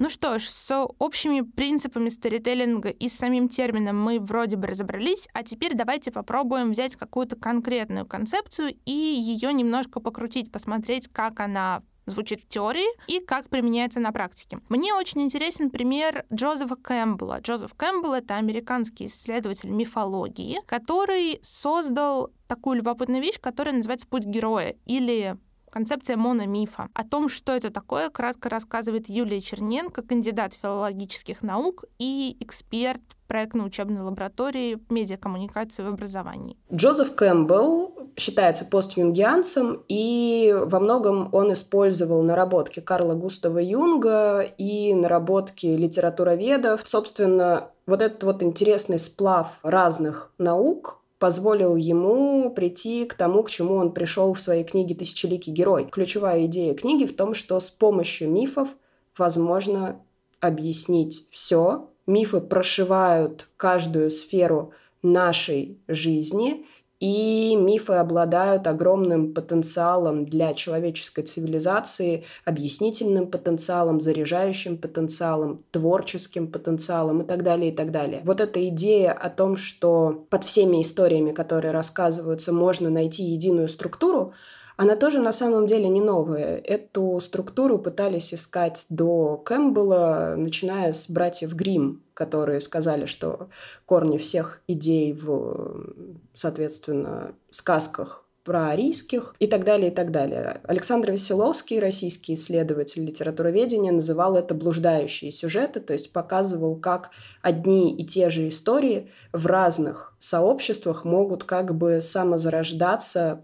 Ну 0.00 0.08
что 0.08 0.38
ж, 0.38 0.44
с 0.48 0.86
общими 0.98 1.40
принципами 1.40 2.08
сторителлинга 2.08 2.88
и 2.88 3.08
с 3.08 3.16
самим 3.16 3.48
термином 3.48 4.00
мы 4.00 4.20
вроде 4.20 4.56
бы 4.56 4.68
разобрались, 4.68 5.28
а 5.32 5.42
теперь 5.42 5.74
давайте 5.74 6.12
попробуем 6.12 6.70
взять 6.70 6.94
какую-то 6.94 7.34
конкретную 7.34 8.06
концепцию 8.06 8.76
и 8.84 8.92
ее 8.92 9.52
немножко 9.52 9.98
покрутить, 9.98 10.52
посмотреть, 10.52 11.08
как 11.08 11.40
она 11.40 11.82
звучит 12.06 12.42
в 12.42 12.48
теории 12.48 12.86
и 13.06 13.20
как 13.20 13.48
применяется 13.48 13.98
на 13.98 14.12
практике. 14.12 14.60
Мне 14.68 14.94
очень 14.94 15.22
интересен 15.22 15.68
пример 15.68 16.24
Джозефа 16.32 16.76
Кэмпбелла. 16.76 17.40
Джозеф 17.40 17.74
Кэмпбелл— 17.74 18.12
это 18.14 18.36
американский 18.36 19.06
исследователь 19.06 19.70
мифологии, 19.70 20.60
который 20.66 21.38
создал 21.42 22.30
такую 22.46 22.78
любопытную 22.78 23.20
вещь, 23.20 23.40
которая 23.40 23.74
называется 23.74 24.06
«Путь 24.06 24.24
героя» 24.24 24.76
или 24.86 25.36
Концепция 25.70 26.16
мономифа. 26.16 26.88
О 26.94 27.04
том, 27.04 27.28
что 27.28 27.52
это 27.52 27.70
такое, 27.70 28.10
кратко 28.10 28.48
рассказывает 28.48 29.08
Юлия 29.08 29.40
Черненко, 29.40 30.02
кандидат 30.02 30.54
филологических 30.54 31.42
наук 31.42 31.84
и 31.98 32.36
эксперт 32.40 33.00
проектно-учебной 33.26 34.00
лаборатории 34.00 34.78
медиакоммуникации 34.88 35.82
в 35.82 35.88
образовании. 35.88 36.56
Джозеф 36.72 37.14
Кэмпбелл 37.14 38.10
считается 38.16 38.64
постюнгианцем, 38.64 39.84
и 39.88 40.56
во 40.64 40.80
многом 40.80 41.28
он 41.32 41.52
использовал 41.52 42.22
наработки 42.22 42.80
Карла 42.80 43.14
Густава 43.14 43.58
Юнга 43.58 44.40
и 44.40 44.94
наработки 44.94 45.66
литературоведов. 45.66 46.80
Собственно, 46.84 47.70
вот 47.86 48.02
этот 48.02 48.22
вот 48.24 48.42
интересный 48.42 48.98
сплав 48.98 49.58
разных 49.62 50.32
наук, 50.38 50.98
позволил 51.18 51.76
ему 51.76 52.50
прийти 52.50 53.04
к 53.04 53.14
тому, 53.14 53.42
к 53.42 53.50
чему 53.50 53.74
он 53.74 53.92
пришел 53.92 54.32
в 54.34 54.40
своей 54.40 54.64
книге 54.64 54.94
«Тысячеликий 54.94 55.52
герой». 55.52 55.88
Ключевая 55.90 56.46
идея 56.46 56.74
книги 56.74 57.04
в 57.04 57.16
том, 57.16 57.34
что 57.34 57.58
с 57.60 57.70
помощью 57.70 58.30
мифов 58.30 58.68
возможно 59.16 60.00
объяснить 60.40 61.26
все. 61.30 61.90
Мифы 62.06 62.40
прошивают 62.40 63.48
каждую 63.56 64.10
сферу 64.10 64.72
нашей 65.02 65.78
жизни– 65.88 66.64
и 67.00 67.54
мифы 67.56 67.94
обладают 67.94 68.66
огромным 68.66 69.32
потенциалом 69.32 70.24
для 70.24 70.52
человеческой 70.54 71.22
цивилизации, 71.22 72.24
объяснительным 72.44 73.28
потенциалом, 73.28 74.00
заряжающим 74.00 74.76
потенциалом, 74.78 75.62
творческим 75.70 76.50
потенциалом 76.50 77.22
и 77.22 77.24
так 77.24 77.44
далее, 77.44 77.70
и 77.70 77.74
так 77.74 77.92
далее. 77.92 78.22
Вот 78.24 78.40
эта 78.40 78.66
идея 78.68 79.12
о 79.12 79.30
том, 79.30 79.56
что 79.56 80.26
под 80.28 80.44
всеми 80.44 80.82
историями, 80.82 81.30
которые 81.30 81.70
рассказываются, 81.70 82.52
можно 82.52 82.90
найти 82.90 83.22
единую 83.22 83.68
структуру, 83.68 84.34
она 84.78 84.94
тоже 84.94 85.18
на 85.18 85.32
самом 85.32 85.66
деле 85.66 85.88
не 85.88 86.00
новая. 86.00 86.56
Эту 86.56 87.18
структуру 87.20 87.80
пытались 87.80 88.32
искать 88.32 88.86
до 88.88 89.36
Кэмпбелла, 89.44 90.36
начиная 90.36 90.92
с 90.92 91.10
братьев 91.10 91.52
Грим, 91.54 92.04
которые 92.14 92.60
сказали, 92.60 93.06
что 93.06 93.48
корни 93.86 94.18
всех 94.18 94.62
идей 94.68 95.12
в, 95.12 95.84
соответственно, 96.32 97.34
сказках 97.50 98.24
про 98.44 98.68
арийских 98.68 99.34
и 99.40 99.48
так 99.48 99.64
далее, 99.64 99.90
и 99.90 99.94
так 99.94 100.12
далее. 100.12 100.60
Александр 100.62 101.10
Веселовский, 101.10 101.80
российский 101.80 102.34
исследователь 102.34 103.04
литературоведения, 103.04 103.90
называл 103.90 104.36
это 104.36 104.54
блуждающие 104.54 105.32
сюжеты, 105.32 105.80
то 105.80 105.92
есть 105.92 106.12
показывал, 106.12 106.76
как 106.76 107.10
одни 107.42 107.96
и 107.96 108.06
те 108.06 108.30
же 108.30 108.48
истории 108.48 109.10
в 109.32 109.44
разных 109.46 110.14
сообществах 110.20 111.04
могут 111.04 111.42
как 111.42 111.74
бы 111.74 112.00
самозарождаться 112.00 113.42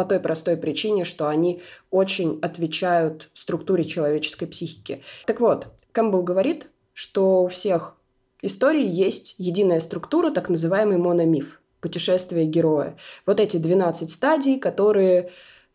по 0.00 0.06
той 0.06 0.18
простой 0.18 0.56
причине, 0.56 1.04
что 1.04 1.28
они 1.28 1.60
очень 1.90 2.38
отвечают 2.40 3.28
структуре 3.34 3.84
человеческой 3.84 4.46
психики. 4.46 5.02
Так 5.26 5.40
вот, 5.40 5.66
Кэмпбелл 5.92 6.22
говорит, 6.22 6.68
что 6.94 7.42
у 7.42 7.48
всех 7.48 7.96
историй 8.40 8.88
есть 8.88 9.34
единая 9.36 9.78
структура, 9.78 10.30
так 10.30 10.48
называемый 10.48 10.96
мономиф, 10.96 11.60
путешествие 11.82 12.46
героя. 12.46 12.96
Вот 13.26 13.40
эти 13.40 13.58
12 13.58 14.10
стадий, 14.10 14.58
которые 14.58 15.32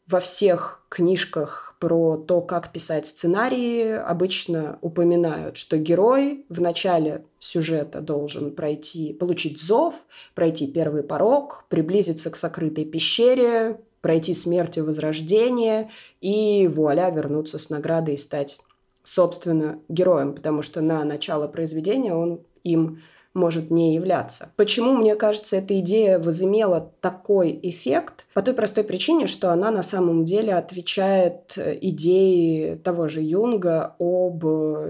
во 0.08 0.20
всех 0.20 0.84
книжках 0.89 1.75
про 1.79 2.17
то, 2.17 2.41
как 2.41 2.72
писать 2.72 3.08
сценарии, 3.08 3.91
обычно 3.91 4.77
упоминают, 4.82 5.58
что 5.58 5.77
герой 5.77 6.46
в 6.50 6.62
начале 6.62 7.25
сюжета 7.39 8.01
должен 8.01 8.55
пройти, 8.55 9.13
получить 9.13 9.60
зов, 9.60 10.05
пройти 10.36 10.67
первый 10.67 11.03
порог, 11.03 11.65
приблизиться 11.70 12.29
к 12.29 12.36
сокрытой 12.36 12.86
пещере, 12.86 13.79
пройти 14.05 14.35
смерть 14.35 14.77
и 14.77 14.81
возрождение, 14.81 15.89
и 16.21 16.67
вуаля, 16.67 17.09
вернуться 17.09 17.57
с 17.57 17.71
наградой 17.71 18.13
и 18.13 18.17
стать, 18.17 18.59
собственно, 19.01 19.79
героем, 19.89 20.35
потому 20.35 20.62
что 20.62 20.81
на 20.81 21.03
начало 21.03 21.47
произведения 21.47 22.13
он 22.13 22.41
им 22.63 23.01
может 23.33 23.71
не 23.71 23.95
являться. 23.95 24.51
Почему, 24.57 24.93
мне 24.93 25.15
кажется, 25.15 25.57
эта 25.57 25.79
идея 25.79 26.19
возымела 26.19 26.91
такой 27.01 27.59
эффект? 27.63 28.27
По 28.35 28.43
той 28.43 28.53
простой 28.53 28.83
причине, 28.83 29.25
что 29.25 29.50
она 29.50 29.71
на 29.71 29.81
самом 29.81 30.24
деле 30.24 30.53
отвечает 30.53 31.57
идее 31.57 32.75
того 32.75 33.07
же 33.07 33.21
Юнга 33.24 33.95
об 33.97 34.43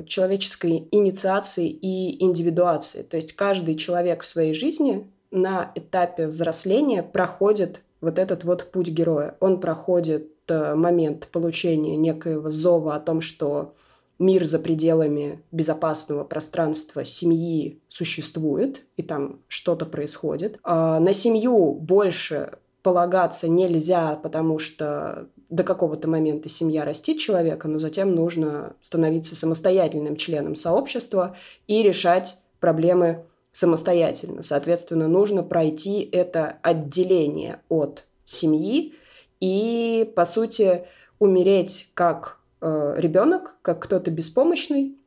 человеческой 0.07 0.89
инициации 0.91 1.69
и 1.69 2.21
индивидуации. 2.21 3.01
То 3.03 3.15
есть 3.15 3.31
каждый 3.31 3.75
человек 3.75 4.23
в 4.23 4.27
своей 4.27 4.53
жизни 4.53 5.09
на 5.31 5.71
этапе 5.73 6.27
взросления 6.27 7.01
проходит 7.01 7.79
вот 8.01 8.19
этот 8.19 8.43
вот 8.43 8.71
путь 8.71 8.89
героя. 8.89 9.35
Он 9.39 9.59
проходит 9.59 10.31
э, 10.47 10.75
момент 10.75 11.27
получения 11.31 11.95
некоего 11.95 12.51
зова 12.51 12.95
о 12.95 12.99
том, 12.99 13.21
что 13.21 13.73
мир 14.19 14.45
за 14.45 14.59
пределами 14.59 15.43
безопасного 15.51 16.23
пространства 16.23 17.03
семьи 17.03 17.81
существует, 17.89 18.83
и 18.97 19.03
там 19.03 19.39
что-то 19.47 19.85
происходит. 19.85 20.59
А 20.63 20.99
на 20.99 21.13
семью 21.13 21.73
больше 21.73 22.57
полагаться 22.81 23.49
нельзя, 23.49 24.15
потому 24.21 24.59
что 24.59 25.27
до 25.49 25.63
какого-то 25.63 26.07
момента 26.07 26.49
семья 26.49 26.85
растит 26.85 27.19
человека, 27.19 27.67
но 27.67 27.79
затем 27.79 28.13
нужно 28.13 28.75
становиться 28.81 29.35
самостоятельным 29.35 30.15
членом 30.15 30.55
сообщества 30.55 31.35
и 31.67 31.81
решать 31.81 32.37
проблемы 32.59 33.25
самостоятельно. 33.55 34.43
Соответственно, 34.43 35.07
нужно 35.07 35.41
пройти 35.41 36.01
это 36.11 36.57
отделение 36.61 37.61
от 37.69 38.03
семьи 38.25 38.95
и, 39.39 40.11
по 40.13 40.25
сути, 40.25 40.85
умереть 41.19 41.89
как 41.93 42.39
э, 42.59 42.95
ребенок, 42.97 43.55
как 43.61 43.81
кто-то 43.81 44.11
беспомощный, 44.11 44.97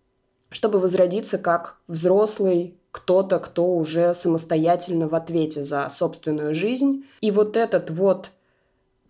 чтобы 0.49 0.81
возродиться 0.81 1.37
как 1.37 1.77
взрослый 1.89 2.75
кто-то, 2.91 3.39
кто 3.39 3.75
уже 3.75 4.15
самостоятельно 4.15 5.09
в 5.09 5.15
ответе 5.15 5.63
за 5.63 5.87
собственную 5.91 6.55
жизнь. 6.55 7.05
И 7.21 7.31
вот 7.31 7.55
этот 7.55 7.91
вот 7.91 8.31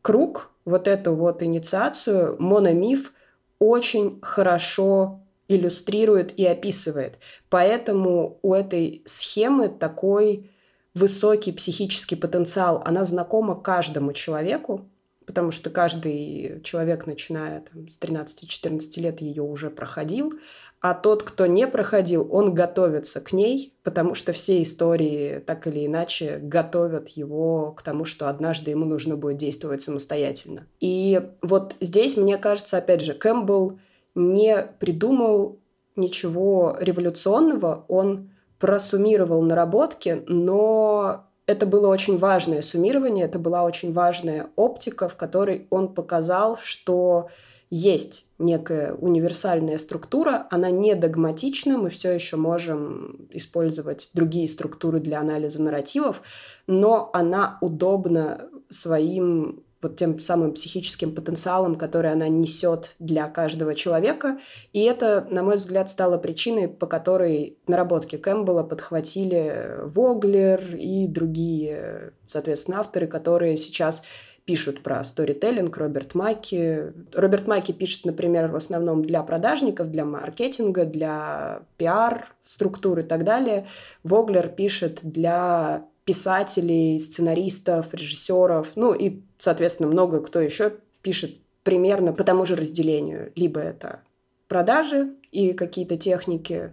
круг, 0.03 0.51
вот 0.65 0.89
эту 0.89 1.15
вот 1.15 1.45
инициацию 1.45 2.35
мономиф 2.41 3.13
очень 3.61 4.19
хорошо 4.21 5.21
иллюстрирует 5.49 6.39
и 6.39 6.47
описывает. 6.47 7.19
Поэтому 7.49 8.39
у 8.43 8.55
этой 8.55 9.03
схемы 9.07 9.69
такой 9.69 10.51
высокий 10.95 11.53
психический 11.53 12.17
потенциал. 12.17 12.83
Она 12.85 13.05
знакома 13.05 13.55
каждому 13.55 14.13
человеку, 14.13 14.89
потому 15.27 15.51
что 15.51 15.71
каждый 15.71 16.61
человек, 16.63 17.07
начиная 17.07 17.61
там, 17.61 17.89
с 17.89 17.99
13-14 17.99 19.01
лет, 19.01 19.21
ее 19.21 19.43
уже 19.43 19.71
проходил. 19.71 20.35
А 20.81 20.95
тот, 20.95 21.25
кто 21.25 21.47
не 21.47 21.67
проходил, 21.67 22.29
он 22.31 22.55
готовится 22.55 23.21
к 23.21 23.33
ней, 23.33 23.75
потому 23.83 24.15
что 24.15 24.33
все 24.33 24.63
истории 24.63 25.43
так 25.45 25.67
или 25.67 25.87
иначе 25.87 26.39
готовят 26.41 27.09
его 27.09 27.73
к 27.73 27.83
тому, 27.83 28.05
что 28.05 28.29
однажды 28.29 28.71
ему 28.71 28.85
нужно 28.85 29.17
будет 29.17 29.39
действовать 29.39 29.83
самостоятельно. 29.83 30.67
И 30.79 31.21
вот 31.43 31.75
здесь, 31.81 32.17
мне 32.17 32.39
кажется, 32.39 32.79
опять 32.79 33.01
же, 33.01 33.13
Кэмпбелл 33.15 33.81
не 34.19 34.69
придумал 34.79 35.61
ничего 35.97 36.77
революционного, 36.79 37.85
он 37.89 38.31
просуммировал 38.59 39.43
наработки, 39.43 40.23
но 40.27 41.25
это 41.47 41.65
было 41.65 41.89
очень 41.89 42.19
важное 42.19 42.63
суммирование, 42.63 43.25
это 43.25 43.39
была 43.39 43.65
очень 43.65 43.93
важная 43.93 44.51
оптика, 44.57 45.09
в 45.09 45.17
которой 45.17 45.67
он 45.71 45.95
показал, 45.95 46.59
что 46.61 47.29
есть 47.71 48.27
некая 48.39 48.95
универсальная 48.95 49.79
структура, 49.79 50.47
она 50.51 50.71
не 50.71 50.95
догматична, 50.95 51.77
мы 51.77 51.91
все 51.91 52.13
еще 52.13 52.37
можем 52.37 53.29
использовать 53.31 54.11
другие 54.15 54.49
структуры 54.49 55.01
для 55.01 55.21
анализа 55.21 55.63
нарративов, 55.63 56.23
но 56.67 57.11
она 57.13 57.59
удобна 57.61 58.49
своим 58.71 59.65
вот 59.81 59.97
тем 59.97 60.19
самым 60.19 60.55
психическим 60.55 61.15
потенциалом, 61.15 61.77
который 61.77 62.13
она 62.13 62.29
несет 62.29 62.95
для 62.99 63.29
каждого 63.29 63.75
человека. 63.75 64.39
И 64.73 64.83
это, 64.83 65.27
на 65.31 65.43
мой 65.43 65.57
взгляд, 65.57 65.89
стало 65.91 66.19
причиной, 66.19 66.69
по 66.69 66.87
которой 66.87 67.59
наработки 67.67 68.17
Кэмпбелла 68.17 68.65
подхватили 68.65 69.77
Воглер 69.85 70.75
и 70.75 71.07
другие, 71.07 72.13
соответственно, 72.27 72.81
авторы, 72.81 73.07
которые 73.07 73.57
сейчас 73.57 74.03
пишут 74.49 74.83
про 74.83 75.05
сторителлинг, 75.05 75.77
Роберт 75.77 76.15
Маки. 76.15 76.95
Роберт 77.13 77.47
Маки 77.47 77.73
пишет, 77.73 78.07
например, 78.07 78.51
в 78.51 78.57
основном 78.57 79.05
для 79.05 79.23
продажников, 79.23 79.91
для 79.91 80.07
маркетинга, 80.07 80.87
для 80.87 81.61
пиар, 81.77 82.35
структуры 82.45 83.03
и 83.03 83.05
так 83.05 83.25
далее. 83.25 83.67
Воглер 84.05 84.49
пишет 84.49 85.01
для 85.03 85.85
писателей, 86.09 86.99
сценаристов, 87.01 87.93
режиссеров, 87.93 88.69
ну 88.77 88.95
и, 88.95 89.21
соответственно, 89.37 89.91
много 89.91 90.23
кто 90.23 90.41
еще 90.41 90.73
пишет 91.03 91.37
примерно 91.65 92.15
по 92.15 92.25
тому 92.25 92.47
же 92.47 92.57
разделению. 92.57 93.31
Либо 93.37 93.61
это 93.61 94.01
продажи 94.49 95.11
и 95.33 95.53
какие-то 95.53 95.99
техники, 95.99 96.73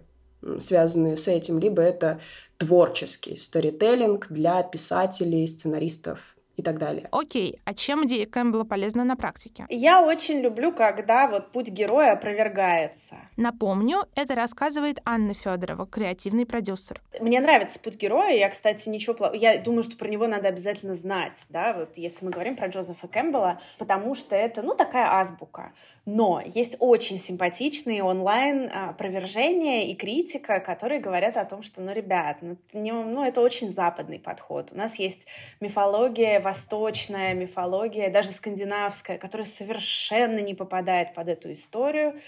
связанные 0.58 1.18
с 1.18 1.28
этим, 1.28 1.58
либо 1.58 1.82
это 1.82 2.18
творческий 2.56 3.36
сторителлинг 3.36 4.28
для 4.30 4.62
писателей, 4.62 5.46
сценаристов 5.46 6.35
и 6.56 6.62
так 6.62 6.78
далее. 6.78 7.08
Окей, 7.12 7.60
а 7.64 7.74
чем 7.74 8.06
идея 8.06 8.26
Кэмпбелла 8.26 8.64
полезна 8.64 9.04
на 9.04 9.16
практике? 9.16 9.66
Я 9.68 10.02
очень 10.02 10.40
люблю, 10.40 10.72
когда 10.72 11.28
вот 11.28 11.52
путь 11.52 11.68
героя 11.68 12.12
опровергается. 12.12 13.16
Напомню, 13.36 14.04
это 14.14 14.34
рассказывает 14.34 15.00
Анна 15.04 15.34
Федорова, 15.34 15.86
креативный 15.86 16.46
продюсер. 16.46 17.00
Мне 17.20 17.40
нравится 17.40 17.78
путь 17.78 17.96
героя. 17.96 18.34
Я, 18.34 18.48
кстати, 18.48 18.88
ничего 18.88 19.14
плохого. 19.14 19.38
Я 19.38 19.58
думаю, 19.58 19.82
что 19.82 19.96
про 19.96 20.08
него 20.08 20.26
надо 20.26 20.48
обязательно 20.48 20.94
знать, 20.94 21.44
да, 21.48 21.74
вот 21.74 21.96
если 21.96 22.24
мы 22.24 22.30
говорим 22.30 22.56
про 22.56 22.68
Джозефа 22.68 23.08
Кэмпбелла, 23.08 23.60
потому 23.78 24.14
что 24.14 24.34
это, 24.34 24.62
ну, 24.62 24.74
такая 24.74 25.12
азбука. 25.12 25.72
Но 26.06 26.40
есть 26.44 26.76
очень 26.78 27.18
симпатичные 27.18 28.02
онлайн 28.02 28.70
опровержения 28.72 29.88
и 29.88 29.94
критика, 29.94 30.60
которые 30.60 31.00
говорят 31.00 31.36
о 31.36 31.44
том, 31.44 31.62
что, 31.62 31.82
ну, 31.82 31.92
ребят, 31.92 32.38
ну, 32.40 32.56
ну 32.72 33.24
это 33.24 33.40
очень 33.40 33.68
западный 33.68 34.20
подход. 34.20 34.70
У 34.72 34.76
нас 34.76 34.98
есть 34.98 35.26
мифология 35.60 36.40
восточная 36.46 37.34
мифология, 37.34 38.08
даже 38.08 38.30
скандинавская, 38.30 39.18
которая 39.18 39.44
совершенно 39.44 40.38
не 40.38 40.54
попадает 40.54 41.12
под 41.12 41.26
эту 41.26 41.50
историю. 41.50 42.20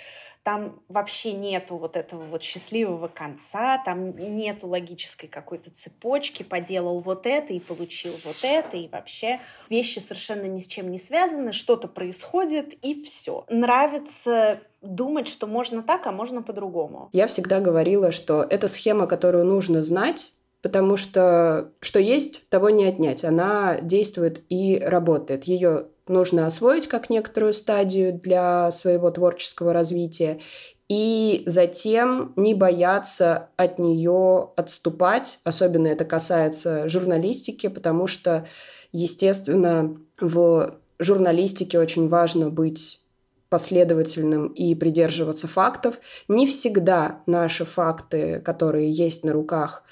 Там 0.42 0.82
вообще 0.88 1.32
нету 1.32 1.76
вот 1.76 1.94
этого 1.94 2.24
вот 2.24 2.42
счастливого 2.42 3.06
конца, 3.06 3.78
там 3.84 4.16
нету 4.16 4.66
логической 4.66 5.28
какой-то 5.28 5.70
цепочки, 5.70 6.42
поделал 6.42 6.98
вот 6.98 7.26
это 7.26 7.52
и 7.52 7.60
получил 7.60 8.14
вот 8.24 8.38
это, 8.42 8.76
и 8.76 8.88
вообще 8.88 9.40
вещи 9.70 10.00
совершенно 10.00 10.46
ни 10.46 10.58
с 10.58 10.66
чем 10.66 10.90
не 10.90 10.98
связаны, 10.98 11.52
что-то 11.52 11.86
происходит, 11.86 12.74
и 12.84 13.00
все. 13.04 13.44
Нравится 13.48 14.60
думать, 14.80 15.28
что 15.28 15.46
можно 15.46 15.84
так, 15.84 16.08
а 16.08 16.12
можно 16.12 16.42
по-другому. 16.42 17.08
Я 17.12 17.28
всегда 17.28 17.60
говорила, 17.60 18.10
что 18.10 18.42
это 18.42 18.66
схема, 18.66 19.06
которую 19.06 19.44
нужно 19.44 19.84
знать, 19.84 20.32
потому 20.62 20.96
что 20.96 21.72
что 21.80 21.98
есть, 21.98 22.48
того 22.48 22.70
не 22.70 22.84
отнять. 22.84 23.24
Она 23.24 23.78
действует 23.80 24.42
и 24.48 24.78
работает. 24.78 25.44
Ее 25.44 25.86
нужно 26.06 26.46
освоить 26.46 26.88
как 26.88 27.10
некоторую 27.10 27.52
стадию 27.52 28.12
для 28.12 28.70
своего 28.70 29.10
творческого 29.10 29.72
развития 29.72 30.40
и 30.88 31.42
затем 31.46 32.32
не 32.36 32.54
бояться 32.54 33.50
от 33.56 33.78
нее 33.78 34.50
отступать. 34.56 35.38
Особенно 35.44 35.88
это 35.88 36.04
касается 36.04 36.88
журналистики, 36.88 37.68
потому 37.68 38.06
что, 38.06 38.48
естественно, 38.92 39.96
в 40.18 40.78
журналистике 40.98 41.78
очень 41.78 42.08
важно 42.08 42.48
быть 42.48 43.02
последовательным 43.50 44.48
и 44.48 44.74
придерживаться 44.74 45.46
фактов. 45.46 45.98
Не 46.26 46.46
всегда 46.46 47.22
наши 47.26 47.64
факты, 47.64 48.40
которые 48.40 48.90
есть 48.90 49.24
на 49.24 49.32
руках, 49.32 49.84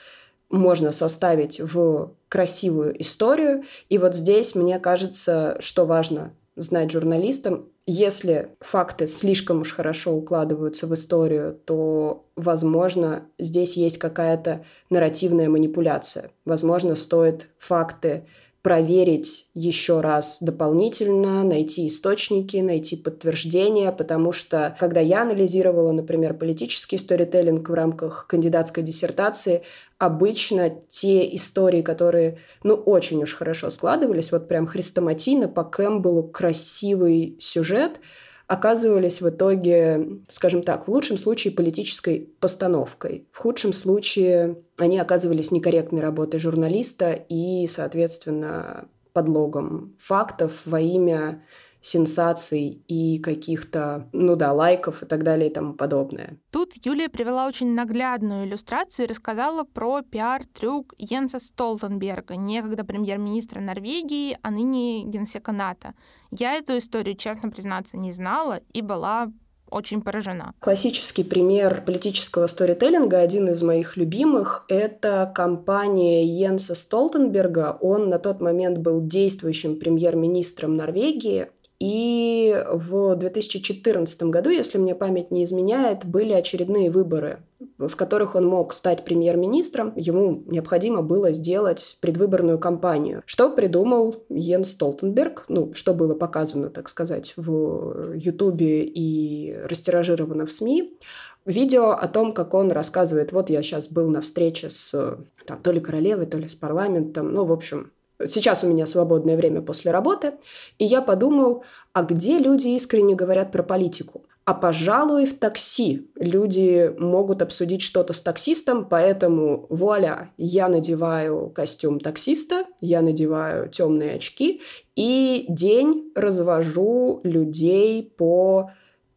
можно 0.50 0.92
составить 0.92 1.60
в 1.60 2.12
красивую 2.28 3.00
историю. 3.00 3.64
И 3.88 3.98
вот 3.98 4.14
здесь, 4.14 4.54
мне 4.54 4.78
кажется, 4.78 5.56
что 5.60 5.86
важно 5.86 6.32
знать 6.56 6.90
журналистам, 6.90 7.68
если 7.88 8.56
факты 8.60 9.06
слишком 9.06 9.60
уж 9.60 9.72
хорошо 9.72 10.12
укладываются 10.12 10.88
в 10.88 10.94
историю, 10.94 11.56
то, 11.64 12.26
возможно, 12.34 13.26
здесь 13.38 13.76
есть 13.76 13.98
какая-то 13.98 14.64
нарративная 14.90 15.48
манипуляция. 15.48 16.30
Возможно, 16.44 16.96
стоит 16.96 17.46
факты 17.58 18.26
проверить 18.66 19.46
еще 19.54 20.00
раз 20.00 20.38
дополнительно, 20.40 21.44
найти 21.44 21.86
источники, 21.86 22.56
найти 22.56 22.96
подтверждения, 22.96 23.92
потому 23.92 24.32
что 24.32 24.76
когда 24.80 24.98
я 24.98 25.22
анализировала, 25.22 25.92
например, 25.92 26.34
политический 26.34 26.98
сторителлинг 26.98 27.68
в 27.68 27.72
рамках 27.72 28.26
кандидатской 28.26 28.82
диссертации, 28.82 29.62
обычно 29.98 30.68
те 30.88 31.32
истории, 31.36 31.80
которые, 31.80 32.38
ну, 32.64 32.74
очень 32.74 33.22
уж 33.22 33.36
хорошо 33.36 33.70
складывались, 33.70 34.32
вот 34.32 34.48
прям 34.48 34.66
хрестоматийно 34.66 35.46
по 35.46 35.62
Кэмпбеллу 35.62 36.24
красивый 36.24 37.36
сюжет, 37.38 38.00
оказывались 38.46 39.20
в 39.20 39.28
итоге, 39.28 40.20
скажем 40.28 40.62
так, 40.62 40.86
в 40.86 40.90
лучшем 40.90 41.18
случае 41.18 41.52
политической 41.52 42.30
постановкой, 42.40 43.26
в 43.32 43.38
худшем 43.38 43.72
случае 43.72 44.58
они 44.76 44.98
оказывались 44.98 45.50
некорректной 45.50 46.00
работой 46.00 46.38
журналиста 46.38 47.12
и, 47.12 47.66
соответственно, 47.66 48.88
подлогом 49.12 49.96
фактов 49.98 50.60
во 50.64 50.80
имя 50.80 51.42
сенсаций 51.86 52.82
и 52.88 53.18
каких-то, 53.18 54.08
ну 54.12 54.34
да, 54.34 54.52
лайков 54.52 55.04
и 55.04 55.06
так 55.06 55.22
далее 55.22 55.48
и 55.48 55.52
тому 55.52 55.74
подобное. 55.74 56.36
Тут 56.50 56.74
Юлия 56.84 57.08
привела 57.08 57.46
очень 57.46 57.74
наглядную 57.74 58.44
иллюстрацию 58.44 59.06
и 59.06 59.08
рассказала 59.08 59.62
про 59.62 60.02
пиар-трюк 60.02 60.94
Йенса 60.98 61.38
Столтенберга, 61.38 62.34
некогда 62.34 62.84
премьер-министра 62.84 63.60
Норвегии, 63.60 64.36
а 64.42 64.50
ныне 64.50 65.04
генсека 65.04 65.52
НАТО. 65.52 65.94
Я 66.32 66.54
эту 66.54 66.76
историю, 66.76 67.16
честно 67.16 67.50
признаться, 67.50 67.96
не 67.96 68.10
знала 68.10 68.60
и 68.72 68.82
была 68.82 69.30
очень 69.70 70.02
поражена. 70.02 70.52
Классический 70.60 71.24
пример 71.24 71.82
политического 71.84 72.46
сторителлинга, 72.46 73.18
один 73.18 73.48
из 73.48 73.62
моих 73.62 73.96
любимых, 73.96 74.64
это 74.68 75.30
компания 75.34 76.24
Йенса 76.24 76.74
Столтенберга. 76.74 77.76
Он 77.80 78.08
на 78.08 78.18
тот 78.18 78.40
момент 78.40 78.78
был 78.78 79.00
действующим 79.00 79.78
премьер-министром 79.78 80.76
Норвегии, 80.76 81.48
и 81.78 82.64
в 82.72 83.16
2014 83.16 84.22
году, 84.24 84.50
если 84.50 84.78
мне 84.78 84.94
память 84.94 85.30
не 85.30 85.44
изменяет, 85.44 86.06
были 86.06 86.32
очередные 86.32 86.90
выборы, 86.90 87.40
в 87.78 87.94
которых 87.96 88.34
он 88.34 88.46
мог 88.46 88.72
стать 88.72 89.04
премьер-министром. 89.04 89.92
Ему 89.96 90.42
необходимо 90.46 91.02
было 91.02 91.32
сделать 91.32 91.98
предвыборную 92.00 92.58
кампанию. 92.58 93.22
Что 93.26 93.50
придумал 93.50 94.24
Йен 94.30 94.64
Столтенберг, 94.64 95.44
ну, 95.48 95.74
что 95.74 95.92
было 95.92 96.14
показано, 96.14 96.70
так 96.70 96.88
сказать, 96.88 97.34
в 97.36 98.14
Ютубе 98.14 98.84
и 98.84 99.54
растиражировано 99.64 100.46
в 100.46 100.52
СМИ, 100.52 100.98
видео 101.44 101.90
о 101.90 102.08
том, 102.08 102.32
как 102.32 102.54
он 102.54 102.72
рассказывает, 102.72 103.32
вот 103.32 103.50
я 103.50 103.62
сейчас 103.62 103.88
был 103.88 104.08
на 104.08 104.20
встрече 104.20 104.70
с 104.70 105.18
там, 105.46 105.58
то 105.62 105.70
ли 105.70 105.80
королевой, 105.80 106.26
то 106.26 106.38
ли 106.38 106.48
с 106.48 106.54
парламентом, 106.54 107.32
ну, 107.32 107.44
в 107.44 107.52
общем, 107.52 107.92
Сейчас 108.24 108.64
у 108.64 108.68
меня 108.68 108.86
свободное 108.86 109.36
время 109.36 109.60
после 109.60 109.90
работы, 109.90 110.34
и 110.78 110.84
я 110.84 111.02
подумал, 111.02 111.64
а 111.92 112.02
где 112.02 112.38
люди 112.38 112.68
искренне 112.68 113.14
говорят 113.14 113.52
про 113.52 113.62
политику? 113.62 114.24
А, 114.46 114.54
пожалуй, 114.54 115.26
в 115.26 115.36
такси 115.38 116.08
люди 116.14 116.94
могут 116.98 117.42
обсудить 117.42 117.82
что-то 117.82 118.12
с 118.12 118.20
таксистом, 118.20 118.84
поэтому 118.84 119.66
вуаля, 119.70 120.30
я 120.38 120.68
надеваю 120.68 121.50
костюм 121.50 121.98
таксиста, 121.98 122.64
я 122.80 123.02
надеваю 123.02 123.68
темные 123.68 124.14
очки 124.14 124.62
и 124.94 125.46
день 125.48 126.12
развожу 126.14 127.20
людей 127.24 128.14
по, 128.16 128.70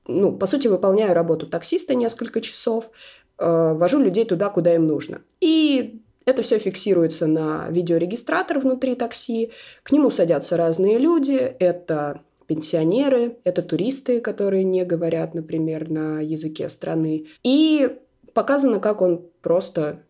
ну, 0.08 0.36
по 0.36 0.48
сути, 0.48 0.68
выполняю 0.68 1.14
работу 1.14 1.46
таксиста 1.46 1.94
несколько 1.94 2.42
часов, 2.42 2.90
э, 3.38 3.74
вожу 3.76 4.00
людей 4.00 4.26
туда, 4.26 4.50
куда 4.50 4.74
им 4.74 4.88
нужно. 4.88 5.22
И 5.40 6.02
это 6.26 6.42
все 6.44 6.60
фиксируется 6.60 7.28
на 7.28 7.70
видеорегистратор 7.70 8.60
внутри 8.60 8.96
такси. 8.96 9.52
К 9.84 9.92
нему 9.92 10.10
садятся 10.10 10.58
разные 10.58 10.98
люди. 10.98 11.34
Это 11.34 12.22
пенсионеры, 12.48 13.38
это 13.44 13.62
туристы, 13.62 14.22
которые 14.22 14.64
не 14.64 14.84
говорят, 14.84 15.34
например, 15.34 15.90
на 15.90 16.20
языке 16.20 16.68
страны. 16.70 17.28
И 17.44 17.98
показано, 18.34 18.80
как 18.80 19.02
он 19.02 19.26
просто 19.42 20.04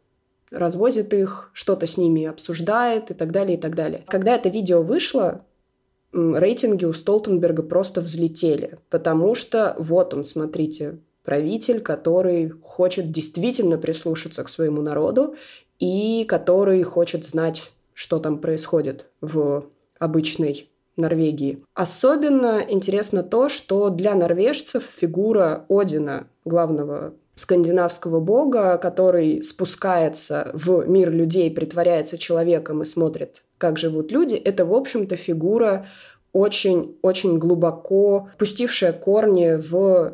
развозит 0.52 1.14
их, 1.14 1.52
что-то 1.54 1.86
с 1.86 1.98
ними 1.98 2.26
обсуждает 2.26 3.12
и 3.12 3.14
так 3.14 3.32
далее, 3.32 3.58
и 3.58 3.60
так 3.60 3.76
далее. 3.76 4.06
Когда 4.08 4.36
это 4.36 4.50
видео 4.50 4.82
вышло, 4.82 5.46
рейтинги 6.14 6.86
у 6.86 6.94
Столтенберга 6.94 7.62
просто 7.64 8.02
взлетели, 8.02 8.80
потому 8.90 9.36
что 9.36 9.76
вот 9.78 10.14
он, 10.14 10.24
смотрите, 10.24 11.00
правитель, 11.24 11.82
который 11.82 12.50
хочет 12.50 13.12
действительно 13.12 13.78
прислушаться 13.78 14.44
к 14.44 14.50
своему 14.50 14.82
народу 14.82 15.36
и 15.80 16.26
который 16.26 16.84
хочет 16.84 17.26
знать, 17.26 17.72
что 17.94 18.20
там 18.20 18.38
происходит 18.38 19.06
в 19.22 19.66
обычной 19.98 20.70
Норвегии. 20.96 21.64
Особенно 21.74 22.64
интересно 22.68 23.24
то, 23.24 23.48
что 23.50 23.90
для 23.90 24.16
норвежцев 24.16 24.84
фигура 24.84 25.66
Одина, 25.70 26.28
главного 26.44 27.14
скандинавского 27.36 28.20
бога, 28.20 28.78
который 28.78 29.42
спускается 29.42 30.52
в 30.54 30.86
мир 30.88 31.10
людей, 31.12 31.50
притворяется 31.50 32.18
человеком 32.18 32.82
и 32.82 32.86
смотрит, 32.86 33.44
как 33.58 33.78
живут 33.78 34.12
люди, 34.12 34.36
это, 34.36 34.66
в 34.66 34.74
общем-то, 34.74 35.16
фигура 35.16 35.88
очень-очень 36.34 37.40
глубоко 37.40 38.30
пустившая 38.38 38.94
корни 38.94 39.56
в 39.56 40.14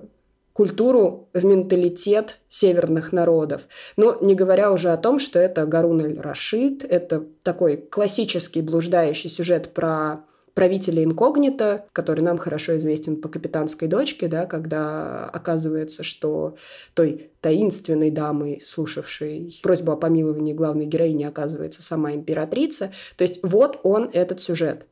культуру, 0.55 1.27
в 1.33 1.43
менталитет 1.43 2.39
северных 2.47 3.11
народов. 3.11 3.63
Но 3.97 4.17
не 4.21 4.35
говоря 4.35 4.71
уже 4.71 4.91
о 4.91 4.97
том, 4.97 5.19
что 5.19 5.37
это 5.37 5.65
Гарун 5.65 5.99
аль-Рашид, 5.99 6.85
это 6.85 7.25
такой 7.43 7.75
классический 7.75 8.61
блуждающий 8.61 9.29
сюжет 9.29 9.73
про 9.73 10.23
правителя 10.53 11.03
инкогнито, 11.03 11.87
который 11.91 12.21
нам 12.21 12.37
хорошо 12.37 12.77
известен 12.77 13.19
по 13.19 13.27
«Капитанской 13.27 13.89
дочке», 13.89 14.29
да, 14.29 14.45
когда 14.45 15.25
оказывается, 15.25 16.03
что 16.03 16.55
той 16.93 17.31
таинственной 17.41 18.09
дамой, 18.09 18.61
слушавшей 18.63 19.59
просьбу 19.61 19.91
о 19.91 19.97
помиловании 19.97 20.53
главной 20.53 20.85
героини, 20.85 21.25
оказывается 21.25 21.83
сама 21.83 22.13
императрица. 22.13 22.93
То 23.17 23.23
есть 23.23 23.41
вот 23.43 23.81
он, 23.83 24.09
этот 24.13 24.39
сюжет. 24.39 24.87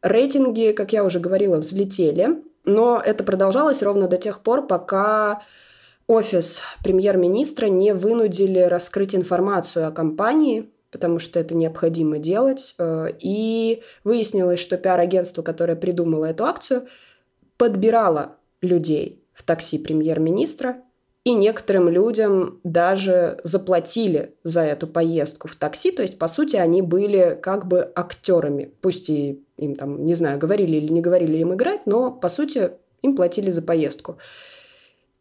Рейтинги, 0.00 0.70
как 0.70 0.92
я 0.92 1.02
уже 1.02 1.18
говорила, 1.18 1.56
взлетели. 1.56 2.40
Но 2.64 3.00
это 3.04 3.24
продолжалось 3.24 3.82
ровно 3.82 4.08
до 4.08 4.18
тех 4.18 4.40
пор, 4.40 4.66
пока 4.66 5.42
офис 6.06 6.60
премьер-министра 6.84 7.66
не 7.66 7.94
вынудили 7.94 8.60
раскрыть 8.60 9.14
информацию 9.14 9.86
о 9.86 9.92
компании, 9.92 10.70
потому 10.90 11.18
что 11.18 11.40
это 11.40 11.54
необходимо 11.54 12.18
делать. 12.18 12.74
Э, 12.78 13.08
и 13.18 13.82
выяснилось, 14.04 14.60
что 14.60 14.76
пиар-агентство, 14.76 15.42
которое 15.42 15.74
придумало 15.74 16.26
эту 16.26 16.44
акцию, 16.44 16.86
подбирало 17.56 18.36
людей 18.60 19.24
в 19.32 19.42
такси 19.42 19.78
премьер-министра, 19.78 20.82
и 21.24 21.34
некоторым 21.34 21.88
людям 21.88 22.60
даже 22.64 23.38
заплатили 23.44 24.34
за 24.42 24.62
эту 24.62 24.88
поездку 24.88 25.46
в 25.46 25.54
такси. 25.54 25.92
То 25.92 26.02
есть, 26.02 26.18
по 26.18 26.26
сути, 26.26 26.56
они 26.56 26.82
были 26.82 27.38
как 27.40 27.66
бы 27.66 27.90
актерами. 27.94 28.72
Пусть 28.80 29.08
и 29.08 29.42
им 29.56 29.76
там, 29.76 30.04
не 30.04 30.14
знаю, 30.14 30.38
говорили 30.38 30.78
или 30.78 30.92
не 30.92 31.00
говорили 31.00 31.38
им 31.38 31.54
играть, 31.54 31.86
но, 31.86 32.10
по 32.10 32.28
сути, 32.28 32.72
им 33.02 33.14
платили 33.14 33.52
за 33.52 33.62
поездку. 33.62 34.18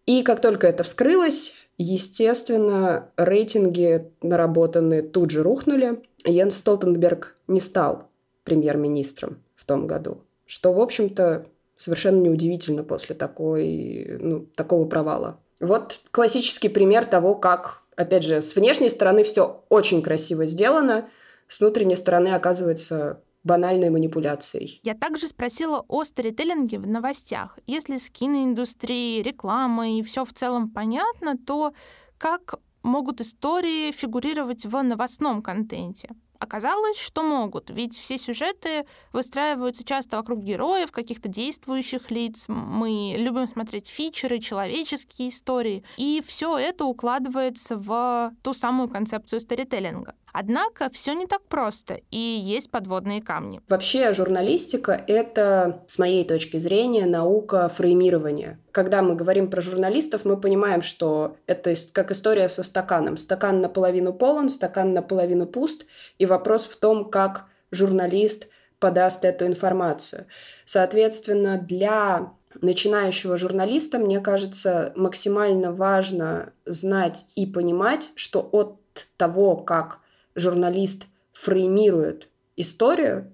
И 0.08 0.24
как 0.24 0.42
только 0.42 0.68
это 0.68 0.84
вскрылось, 0.84 1.54
естественно, 1.78 3.12
рейтинги 3.16 4.12
наработанные 4.24 5.04
тут 5.04 5.30
же 5.30 5.44
рухнули. 5.44 6.02
Йенс 6.26 6.56
Столтенберг 6.56 7.36
не 7.48 7.60
стал 7.60 8.10
премьер-министром 8.44 9.38
в 9.56 9.66
том 9.66 9.86
году, 9.86 10.22
что, 10.48 10.74
в 10.74 10.80
общем-то, 10.80 11.46
совершенно 11.78 12.22
неудивительно 12.22 12.84
после 12.84 13.16
такой, 13.16 14.18
ну, 14.20 14.48
такого 14.56 14.86
провала. 14.86 15.40
Вот 15.62 16.00
классический 16.12 16.70
пример 16.70 17.06
того, 17.06 17.36
как, 17.36 17.84
опять 17.96 18.24
же, 18.24 18.42
с 18.42 18.56
внешней 18.56 18.90
стороны 18.90 19.24
все 19.24 19.64
очень 19.70 20.02
красиво 20.02 20.48
сделано, 20.48 21.10
с 21.48 21.60
внутренней 21.60 21.96
стороны 21.96 22.30
оказывается 22.30 23.22
банальной 23.44 23.90
манипуляцией. 23.90 24.80
Я 24.84 24.94
также 24.94 25.28
спросила 25.28 25.84
о 25.88 26.04
сторителлинге 26.04 26.80
в 26.80 26.88
новостях. 26.88 27.58
Если 27.66 27.98
с 27.98 28.10
киноиндустрией, 28.10 29.22
рекламой 29.22 30.00
и 30.00 30.04
все 30.04 30.26
в 30.26 30.34
целом 30.34 30.70
понятно, 30.70 31.38
то 31.38 31.74
как 32.18 32.56
могут 32.84 33.22
истории 33.22 33.92
фигурировать 33.92 34.66
в 34.66 34.82
новостном 34.82 35.42
контенте? 35.42 36.10
Оказалось, 36.42 36.98
что 36.98 37.22
могут, 37.22 37.70
ведь 37.70 37.96
все 37.96 38.18
сюжеты 38.18 38.88
выстраиваются 39.14 39.86
часто 39.86 40.18
вокруг 40.18 40.40
героев, 40.40 40.92
каких-то 40.92 41.30
действующих 41.30 42.10
лиц. 42.10 42.46
Мы 42.48 43.14
любим 43.16 43.48
смотреть 43.48 43.88
фичеры, 43.88 44.40
человеческие 44.40 45.30
истории. 45.30 45.84
И 45.98 46.20
все 46.26 46.58
это 46.58 46.86
укладывается 46.86 47.78
в 47.78 48.34
ту 48.42 48.56
самую 48.56 48.90
концепцию 48.90 49.40
сторителлинга. 49.40 50.16
Однако 50.34 50.90
все 50.92 51.14
не 51.14 51.26
так 51.26 51.44
просто, 51.44 52.00
и 52.12 52.18
есть 52.18 52.70
подводные 52.72 53.22
камни. 53.22 53.62
Вообще 53.68 54.14
журналистика— 54.14 54.92
это, 55.08 55.84
с 55.88 56.00
моей 56.00 56.26
точки 56.26 56.58
зрения, 56.58 57.06
наука 57.06 57.70
фреймирования. 57.70 58.60
Когда 58.72 59.02
мы 59.02 59.16
говорим 59.16 59.50
про 59.50 59.62
журналистов, 59.62 60.26
мы 60.26 60.40
понимаем, 60.40 60.82
что 60.82 61.36
это 61.48 61.74
как 61.94 62.12
история 62.12 62.48
со 62.48 62.64
стаканом. 62.64 63.18
Стакан 63.18 63.62
наполовину 63.62 64.14
полон, 64.14 64.50
стакан 64.50 64.94
наполовину 64.94 65.46
пуст, 65.46 65.86
и 66.18 66.26
вопрос 66.26 66.66
в 66.66 66.76
том, 66.78 67.10
как 67.10 67.46
журналист 67.72 68.48
подаст 68.80 69.24
эту 69.26 69.46
информацию. 69.46 70.26
Соответственно, 70.66 71.58
для 71.58 72.34
начинающего 72.62 73.38
журналиста, 73.38 74.00
мне 74.00 74.20
кажется, 74.20 74.92
максимально 74.96 75.72
важно 75.72 76.54
знать 76.66 77.26
и 77.36 77.46
понимать, 77.46 78.12
что 78.16 78.42
от 78.52 78.78
того, 79.18 79.56
как 79.56 80.00
журналист 80.36 81.06
фреймирует 81.34 82.28
историю, 82.56 83.32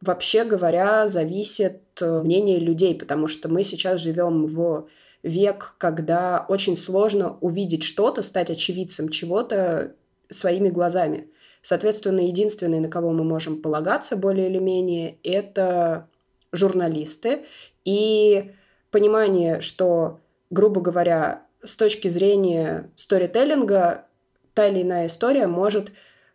вообще 0.00 0.44
говоря, 0.44 1.08
зависит 1.08 1.82
э, 2.00 2.20
мнения 2.22 2.58
людей, 2.58 2.94
потому 2.94 3.26
что 3.26 3.48
мы 3.48 3.62
сейчас 3.62 4.00
живем 4.00 4.46
в 4.46 4.88
век, 5.22 5.74
когда 5.78 6.44
очень 6.48 6.76
сложно 6.76 7.38
увидеть 7.40 7.82
что-то, 7.82 8.22
стать 8.22 8.50
очевидцем 8.50 9.08
чего-то 9.08 9.94
своими 10.30 10.68
глазами. 10.68 11.28
Соответственно, 11.62 12.20
единственные, 12.20 12.82
на 12.82 12.88
кого 12.88 13.12
мы 13.12 13.24
можем 13.24 13.62
полагаться 13.62 14.16
более 14.16 14.50
или 14.50 14.58
менее, 14.58 15.16
это 15.22 16.08
журналисты. 16.52 17.46
И 17.86 18.52
понимание, 18.90 19.62
что, 19.62 20.20
грубо 20.50 20.82
говоря, 20.82 21.46
с 21.62 21.76
точки 21.76 22.08
зрения 22.08 22.90
сторителлинга, 22.96 24.04
та 24.52 24.68
или 24.68 24.82
иная 24.82 25.06
история 25.06 25.46
может 25.46 25.90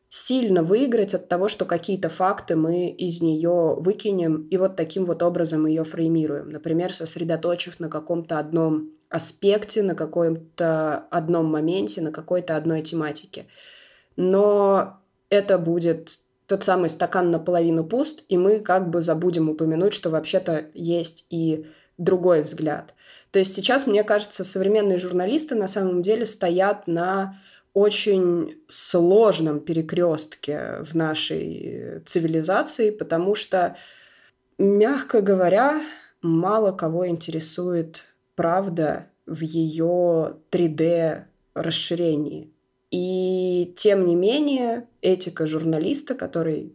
сильно 0.10 0.64
выиграть 0.64 1.14
от 1.14 1.28
того, 1.28 1.48
что 1.48 1.66
какие-то 1.66 2.10
факты 2.10 2.56
мы 2.56 2.90
из 2.90 3.22
нее 3.22 3.76
выкинем 3.78 4.48
и 4.50 4.58
вот 4.58 4.76
таким 4.76 5.06
вот 5.06 5.22
образом 5.22 5.68
ее 5.68 5.84
фреймируем. 5.84 6.50
Например, 6.50 6.94
сосредоточив 6.94 7.80
на 7.80 7.90
каком-то 7.90 8.40
одном 8.40 8.90
аспекте, 9.10 9.84
на 9.84 9.96
каком-то 9.96 11.06
одном 11.12 11.46
моменте, 11.46 12.02
на 12.02 12.12
какой-то 12.12 12.56
одной 12.56 12.82
тематике. 12.82 13.46
Но 14.16 15.00
это 15.30 15.60
будет 15.60 16.20
тот 16.48 16.64
самый 16.64 16.90
стакан 16.90 17.30
наполовину 17.30 17.84
пуст, 17.84 18.24
и 18.28 18.38
мы 18.38 18.60
как 18.60 18.90
бы 18.90 19.04
забудем 19.04 19.50
упомянуть, 19.50 19.94
что 19.94 20.10
вообще-то 20.10 20.66
есть 20.74 21.28
и 21.30 21.68
другой 22.00 22.42
взгляд. 22.42 22.96
То 23.30 23.38
есть 23.38 23.54
сейчас, 23.54 23.86
мне 23.86 24.04
кажется, 24.04 24.44
современные 24.44 24.98
журналисты 24.98 25.54
на 25.54 25.68
самом 25.68 26.02
деле 26.02 26.26
стоят 26.26 26.88
на 26.88 27.40
очень 27.74 28.58
сложном 28.68 29.60
перекрестке 29.60 30.82
в 30.82 30.96
нашей 30.96 32.02
цивилизации, 32.06 32.90
потому 32.90 33.36
что, 33.36 33.76
мягко 34.58 35.22
говоря, 35.22 35.82
мало 36.22 36.72
кого 36.72 37.08
интересует 37.08 38.06
правда 38.36 39.08
в 39.26 39.42
ее 39.42 40.38
3D 40.52 41.24
расширении. 41.54 42.52
И 42.92 43.74
тем 43.78 44.06
не 44.06 44.16
менее, 44.16 44.88
этика 45.02 45.46
журналиста, 45.46 46.16
который 46.16 46.74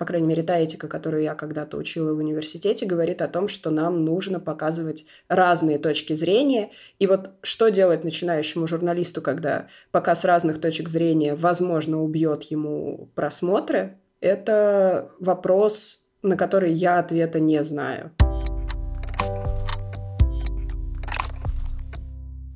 по 0.00 0.06
крайней 0.06 0.28
мере, 0.28 0.42
та 0.42 0.56
этика, 0.56 0.88
которую 0.88 1.22
я 1.22 1.34
когда-то 1.34 1.76
учила 1.76 2.14
в 2.14 2.16
университете, 2.16 2.86
говорит 2.86 3.20
о 3.20 3.28
том, 3.28 3.48
что 3.48 3.68
нам 3.68 4.02
нужно 4.06 4.40
показывать 4.40 5.04
разные 5.28 5.78
точки 5.78 6.14
зрения. 6.14 6.70
И 6.98 7.06
вот 7.06 7.32
что 7.42 7.68
делать 7.68 8.02
начинающему 8.02 8.66
журналисту, 8.66 9.20
когда 9.20 9.66
показ 9.90 10.24
разных 10.24 10.58
точек 10.58 10.88
зрения, 10.88 11.34
возможно, 11.34 12.02
убьет 12.02 12.44
ему 12.44 13.10
просмотры, 13.14 13.98
это 14.22 15.10
вопрос, 15.20 16.06
на 16.22 16.38
который 16.38 16.72
я 16.72 16.98
ответа 16.98 17.38
не 17.38 17.62
знаю. 17.62 18.10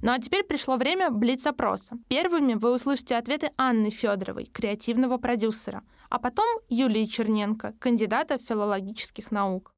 Ну 0.01 0.13
а 0.13 0.19
теперь 0.19 0.45
пришло 0.45 0.79
время 0.79 1.11
блиц-опроса. 1.11 1.99
Первыми 2.09 2.55
вы 2.55 2.73
услышите 2.73 3.17
ответы 3.17 3.51
Анны 3.59 3.91
Федоровой, 3.91 4.47
креативного 4.47 5.19
продюсера– 5.19 5.83
а 6.15 6.21
потом 6.21 6.47
Юлии 6.69 7.07
Черненко, 7.07 7.75
кандидата 7.81 8.39
филологических 8.39 9.33
наук. 9.33 9.73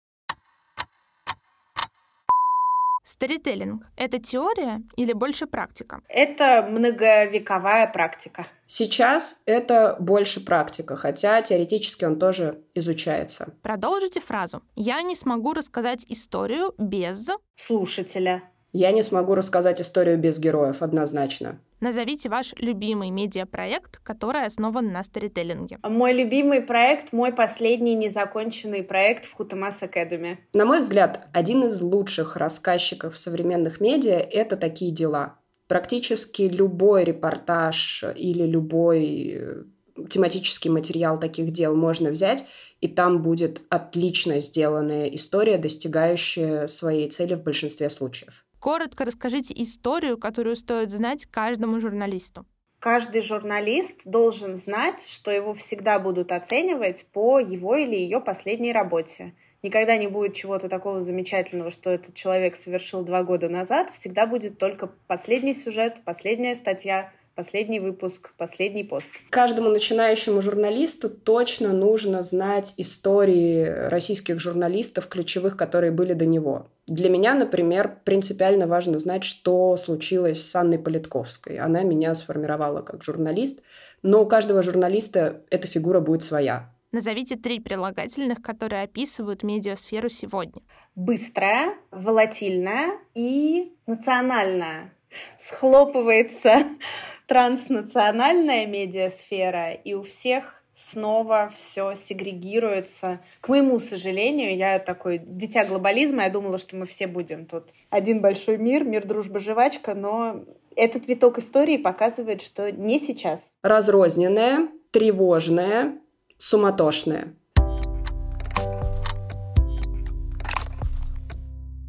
Сторителлинг— 3.04 3.86
это 3.96 4.18
теория 4.18 4.82
или 4.96 5.14
больше 5.14 5.46
практика? 5.46 6.02
Это 6.08 6.66
многовековая 6.68 7.86
практика. 7.86 8.46
Сейчас 8.66 9.44
это 9.46 9.96
больше 9.98 10.44
практика, 10.44 10.94
хотя 10.96 11.40
теоретически 11.40 12.04
он 12.04 12.18
тоже 12.18 12.62
изучается. 12.74 13.54
Продолжите 13.62 14.20
фразу. 14.20 14.62
«Я 14.74 15.00
не 15.00 15.14
смогу 15.16 15.54
рассказать 15.54 16.04
историю 16.06 16.74
без...» 16.76 17.30
Слушателя. 17.54 18.42
Я 18.72 18.92
не 18.92 19.02
смогу 19.02 19.34
рассказать 19.34 19.80
историю 19.80 20.18
без 20.18 20.38
героев, 20.38 20.82
однозначно. 20.82 21.58
Назовите 21.80 22.28
ваш 22.28 22.54
любимый 22.58 23.10
медиапроект, 23.10 23.98
который 24.02 24.46
основан 24.46 24.92
на 24.92 25.02
сторителлинге. 25.04 25.78
Мой 25.82 26.12
любимый 26.12 26.62
проект, 26.62 27.12
мой 27.12 27.32
последний 27.32 27.94
незаконченный 27.94 28.82
проект 28.82 29.26
в 29.26 29.32
Хутамас 29.32 29.82
Академи. 29.82 30.38
На 30.54 30.64
мой 30.64 30.80
взгляд, 30.80 31.28
один 31.32 31.64
из 31.64 31.80
лучших 31.80 32.36
рассказчиков 32.36 33.18
современных 33.18 33.80
медиа— 33.80 34.18
это 34.30 34.56
такие 34.56 34.90
дела. 34.90 35.38
Практически 35.68 36.42
любой 36.42 37.04
репортаж 37.04 38.04
или 38.14 38.44
любой 38.44 39.30
э, 39.34 39.62
тематический 40.08 40.70
материал 40.70 41.18
таких 41.18 41.50
дел 41.50 41.74
можно 41.74 42.10
взять, 42.10 42.44
и 42.80 42.88
там 42.88 43.22
будет 43.22 43.62
отлично 43.68 44.40
сделанная 44.40 45.06
история, 45.08 45.58
достигающая 45.58 46.66
своей 46.66 47.10
цели 47.10 47.34
в 47.34 47.42
большинстве 47.42 47.88
случаев. 47.88 48.44
Коротко 48.66 49.04
расскажите 49.04 49.54
историю, 49.62 50.18
которую 50.18 50.56
стоит 50.56 50.90
знать 50.90 51.26
каждому 51.26 51.80
журналисту. 51.80 52.44
Каждый 52.80 53.20
журналист 53.20 54.00
должен 54.04 54.56
знать, 54.56 55.06
что 55.06 55.30
его 55.30 55.54
всегда 55.54 56.00
будут 56.00 56.32
оценивать 56.32 57.06
по 57.12 57.38
его 57.38 57.76
или 57.76 57.94
ее 57.94 58.20
последней 58.20 58.72
работе. 58.72 59.34
Никогда 59.62 59.96
не 59.96 60.08
будет 60.08 60.34
чего-то 60.34 60.68
такого 60.68 61.00
замечательного, 61.00 61.70
что 61.70 61.90
этот 61.90 62.16
человек 62.16 62.56
совершил 62.56 63.04
два 63.04 63.22
года 63.22 63.48
назад. 63.48 63.90
Всегда 63.90 64.26
будет 64.26 64.58
только 64.58 64.88
последний 65.06 65.54
сюжет, 65.54 66.00
последняя 66.04 66.56
статья, 66.56 67.12
последний 67.36 67.78
выпуск, 67.78 68.32
последний 68.36 68.82
пост. 68.82 69.08
Каждому 69.30 69.68
начинающему 69.68 70.42
журналисту 70.42 71.08
точно 71.08 71.72
нужно 71.72 72.22
знать 72.22 72.74
истории 72.78 73.64
российских 73.88 74.40
журналистов, 74.40 75.06
ключевых, 75.06 75.56
которые 75.56 75.92
были 75.92 76.14
до 76.14 76.26
него. 76.26 76.66
Для 76.86 77.10
меня, 77.10 77.34
например, 77.34 77.98
принципиально 78.04 78.66
важно 78.66 78.98
знать, 78.98 79.22
что 79.22 79.76
случилось 79.76 80.42
с 80.42 80.56
Анной 80.56 80.78
Политковской. 80.78 81.58
Она 81.58 81.82
меня 81.82 82.14
сформировала 82.14 82.80
как 82.80 83.04
журналист, 83.04 83.62
но 84.02 84.22
у 84.22 84.26
каждого 84.26 84.62
журналиста 84.62 85.42
эта 85.50 85.68
фигура 85.68 86.00
будет 86.00 86.22
своя. 86.22 86.72
Назовите 86.92 87.36
три 87.36 87.60
прилагательных, 87.60 88.40
которые 88.40 88.84
описывают 88.84 89.42
медиасферу 89.42 90.08
сегодня. 90.08 90.62
Быстрая, 90.94 91.74
волатильная 91.90 92.92
и 93.14 93.76
национальная. 93.86 94.95
Схлопывается 95.36 96.64
транснациональная 97.26 98.66
медиасфера, 98.66 99.72
и 99.72 99.94
у 99.94 100.02
всех 100.02 100.62
снова 100.76 101.50
все 101.54 101.94
сегрегируется. 101.94 103.20
К 103.40 103.48
моему 103.48 103.78
сожалению, 103.78 104.56
я 104.56 104.78
такой 104.78 105.18
дитя 105.18 105.64
глобализма, 105.64 106.24
я 106.24 106.30
думала, 106.30 106.58
что 106.58 106.76
мы 106.76 106.86
все 106.86 107.06
будем 107.06 107.46
тут 107.46 107.64
один 107.88 108.20
большой 108.20 108.58
мир, 108.58 108.84
мир, 108.84 109.06
дружба, 109.06 109.40
жвачка, 109.40 109.94
но 109.94 110.44
этот 110.76 111.08
виток 111.08 111.38
истории 111.38 111.78
показывает, 111.78 112.42
что 112.42 112.70
не 112.70 113.00
сейчас. 113.00 113.52
Разрозненная, 113.62 114.68
тревожная, 114.90 115.98
суматошная. 116.36 117.34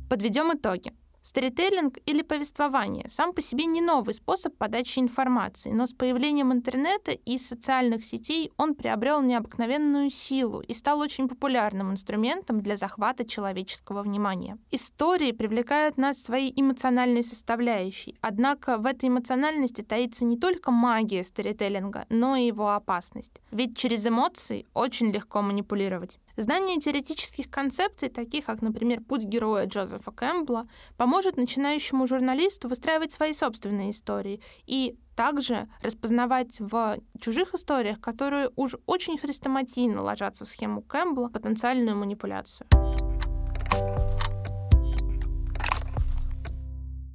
Подведем 0.09 0.53
итоги. 0.53 0.93
Сторителлинг 1.27 1.97
или 2.05 2.21
повествование 2.21 3.09
сам 3.09 3.33
по 3.33 3.41
себе 3.41 3.65
не 3.65 3.81
новый 3.81 4.13
способ 4.13 4.55
подачи 4.55 4.99
информации, 4.99 5.71
но 5.71 5.85
с 5.85 5.91
появлением 5.91 6.53
интернета 6.53 7.11
и 7.11 7.37
социальных 7.37 8.05
сетей 8.05 8.53
он 8.55 8.75
приобрел 8.75 9.21
необыкновенную 9.21 10.09
силу 10.09 10.61
и 10.61 10.73
стал 10.73 11.01
очень 11.01 11.27
популярным 11.27 11.91
инструментом 11.91 12.61
для 12.61 12.77
захвата 12.77 13.25
человеческого 13.25 14.03
внимания. 14.03 14.57
Истории 14.71 15.33
привлекают 15.33 15.97
нас 15.97 16.17
своей 16.17 16.53
эмоциональной 16.55 17.23
составляющей, 17.23 18.15
однако 18.21 18.77
в 18.77 18.85
этой 18.85 19.09
эмоциональности 19.09 19.81
таится 19.81 20.23
не 20.23 20.37
только 20.37 20.71
магия 20.71 21.25
сторителлинга, 21.25 22.05
но 22.07 22.37
и 22.37 22.45
его 22.45 22.69
опасность. 22.69 23.41
Ведь 23.51 23.75
через 23.75 24.07
эмоции 24.07 24.65
очень 24.73 25.11
легко 25.11 25.41
манипулировать. 25.41 26.19
Знание 26.37 26.77
теоретических 26.77 27.49
концепций, 27.49 28.09
таких 28.09 28.45
как, 28.45 28.61
например, 28.61 29.01
«Путь 29.01 29.23
героя» 29.23 29.65
Джозефа 29.65 30.11
Кэмпбелла, 30.11 30.69
поможет 30.95 31.35
начинающему 31.35 32.05
журналисту 32.05 32.69
выстраивать 32.69 33.11
свои 33.11 33.33
собственные 33.33 33.89
истории 33.89 34.39
и 34.67 34.95
также 35.15 35.67
распознавать 35.81 36.59
в 36.59 36.99
чужих 37.19 37.55
историях, 37.55 37.99
которые 37.99 38.51
уж 38.55 38.75
очень 38.85 39.17
хрестоматийно 39.17 40.03
ложатся 40.03 40.45
в 40.45 40.49
схему 40.49 40.83
Кэмпбелла, 40.83 41.29
потенциальную 41.29 41.97
манипуляцию. 41.97 42.67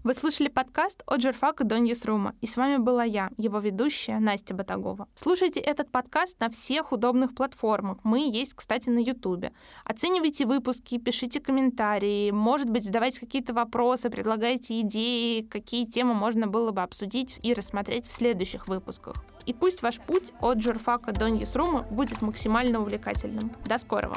Вы 0.05 0.15
слушали 0.15 0.49
подкаст 0.49 1.05
от 1.07 1.23
журфака 1.23 1.63
до 1.63 1.79
Ньюсрума, 1.79 2.35
и 2.41 2.47
с 2.49 2.57
вами 2.57 2.79
была 2.79 3.05
я, 3.05 3.31
его 3.37 3.61
ведущая 3.61 4.19
Настя 4.19 4.53
Батагова. 4.53 5.07
Слушайте 5.15 5.61
этот 5.61 5.93
подкаст 5.93 6.41
на 6.41 6.51
всех 6.51 6.91
удобных 6.91 7.37
платформах. 7.37 7.99
Мы 8.03 8.29
есть, 8.29 8.55
кстати, 8.55 8.89
на 8.89 8.99
Ютубе. 8.99 9.53
Оценивайте 9.85 10.45
выпуски, 10.45 10.99
пишите 10.99 11.39
комментарии, 11.39 12.33
может 12.33 12.69
быть, 12.69 12.85
задавайте 12.85 13.21
какие-то 13.21 13.55
вопросы, 13.55 14.11
предлагайте 14.11 14.81
идеи, 14.81 15.43
какие 15.43 15.87
темы 15.87 16.15
можно 16.15 16.49
было 16.49 16.73
бы 16.73 16.83
обсудить 16.83 17.39
и 17.45 17.55
рассмотреть 17.55 18.09
в 18.09 18.13
следующих 18.13 18.67
выпусках. 18.67 19.15
И 19.47 19.55
пусть 19.55 19.83
ваш 19.83 20.01
путь 20.01 20.33
от 20.41 20.61
журфака 20.61 21.13
до 21.13 21.31
Ньюсрума 21.31 21.83
будет 21.83 22.23
максимально 22.23 22.81
увлекательным. 22.81 23.53
До 23.67 23.79
скорого! 23.79 24.17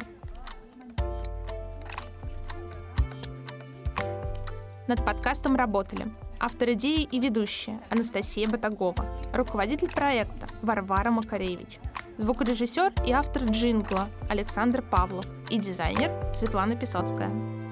Над 4.88 5.04
подкастом 5.04 5.56
работали. 5.56 6.06
Автор 6.40 6.72
идеи 6.74 7.08
и 7.12 7.20
ведущая 7.20 7.80
Анастасия 7.90 8.48
Батагова, 8.48 9.06
руководитель 9.34 9.90
проекта 9.90 10.48
Варвара 10.62 11.10
Макаревич, 11.10 11.80
звукорежиссер 12.18 12.94
и 13.06 13.12
автор 13.12 13.46
джингла 13.46 14.10
Александр 14.30 14.84
Павлов. 14.84 15.26
И 15.50 15.58
дизайнер 15.58 16.12
Светлана 16.34 16.76
Песоцкая. 16.76 17.65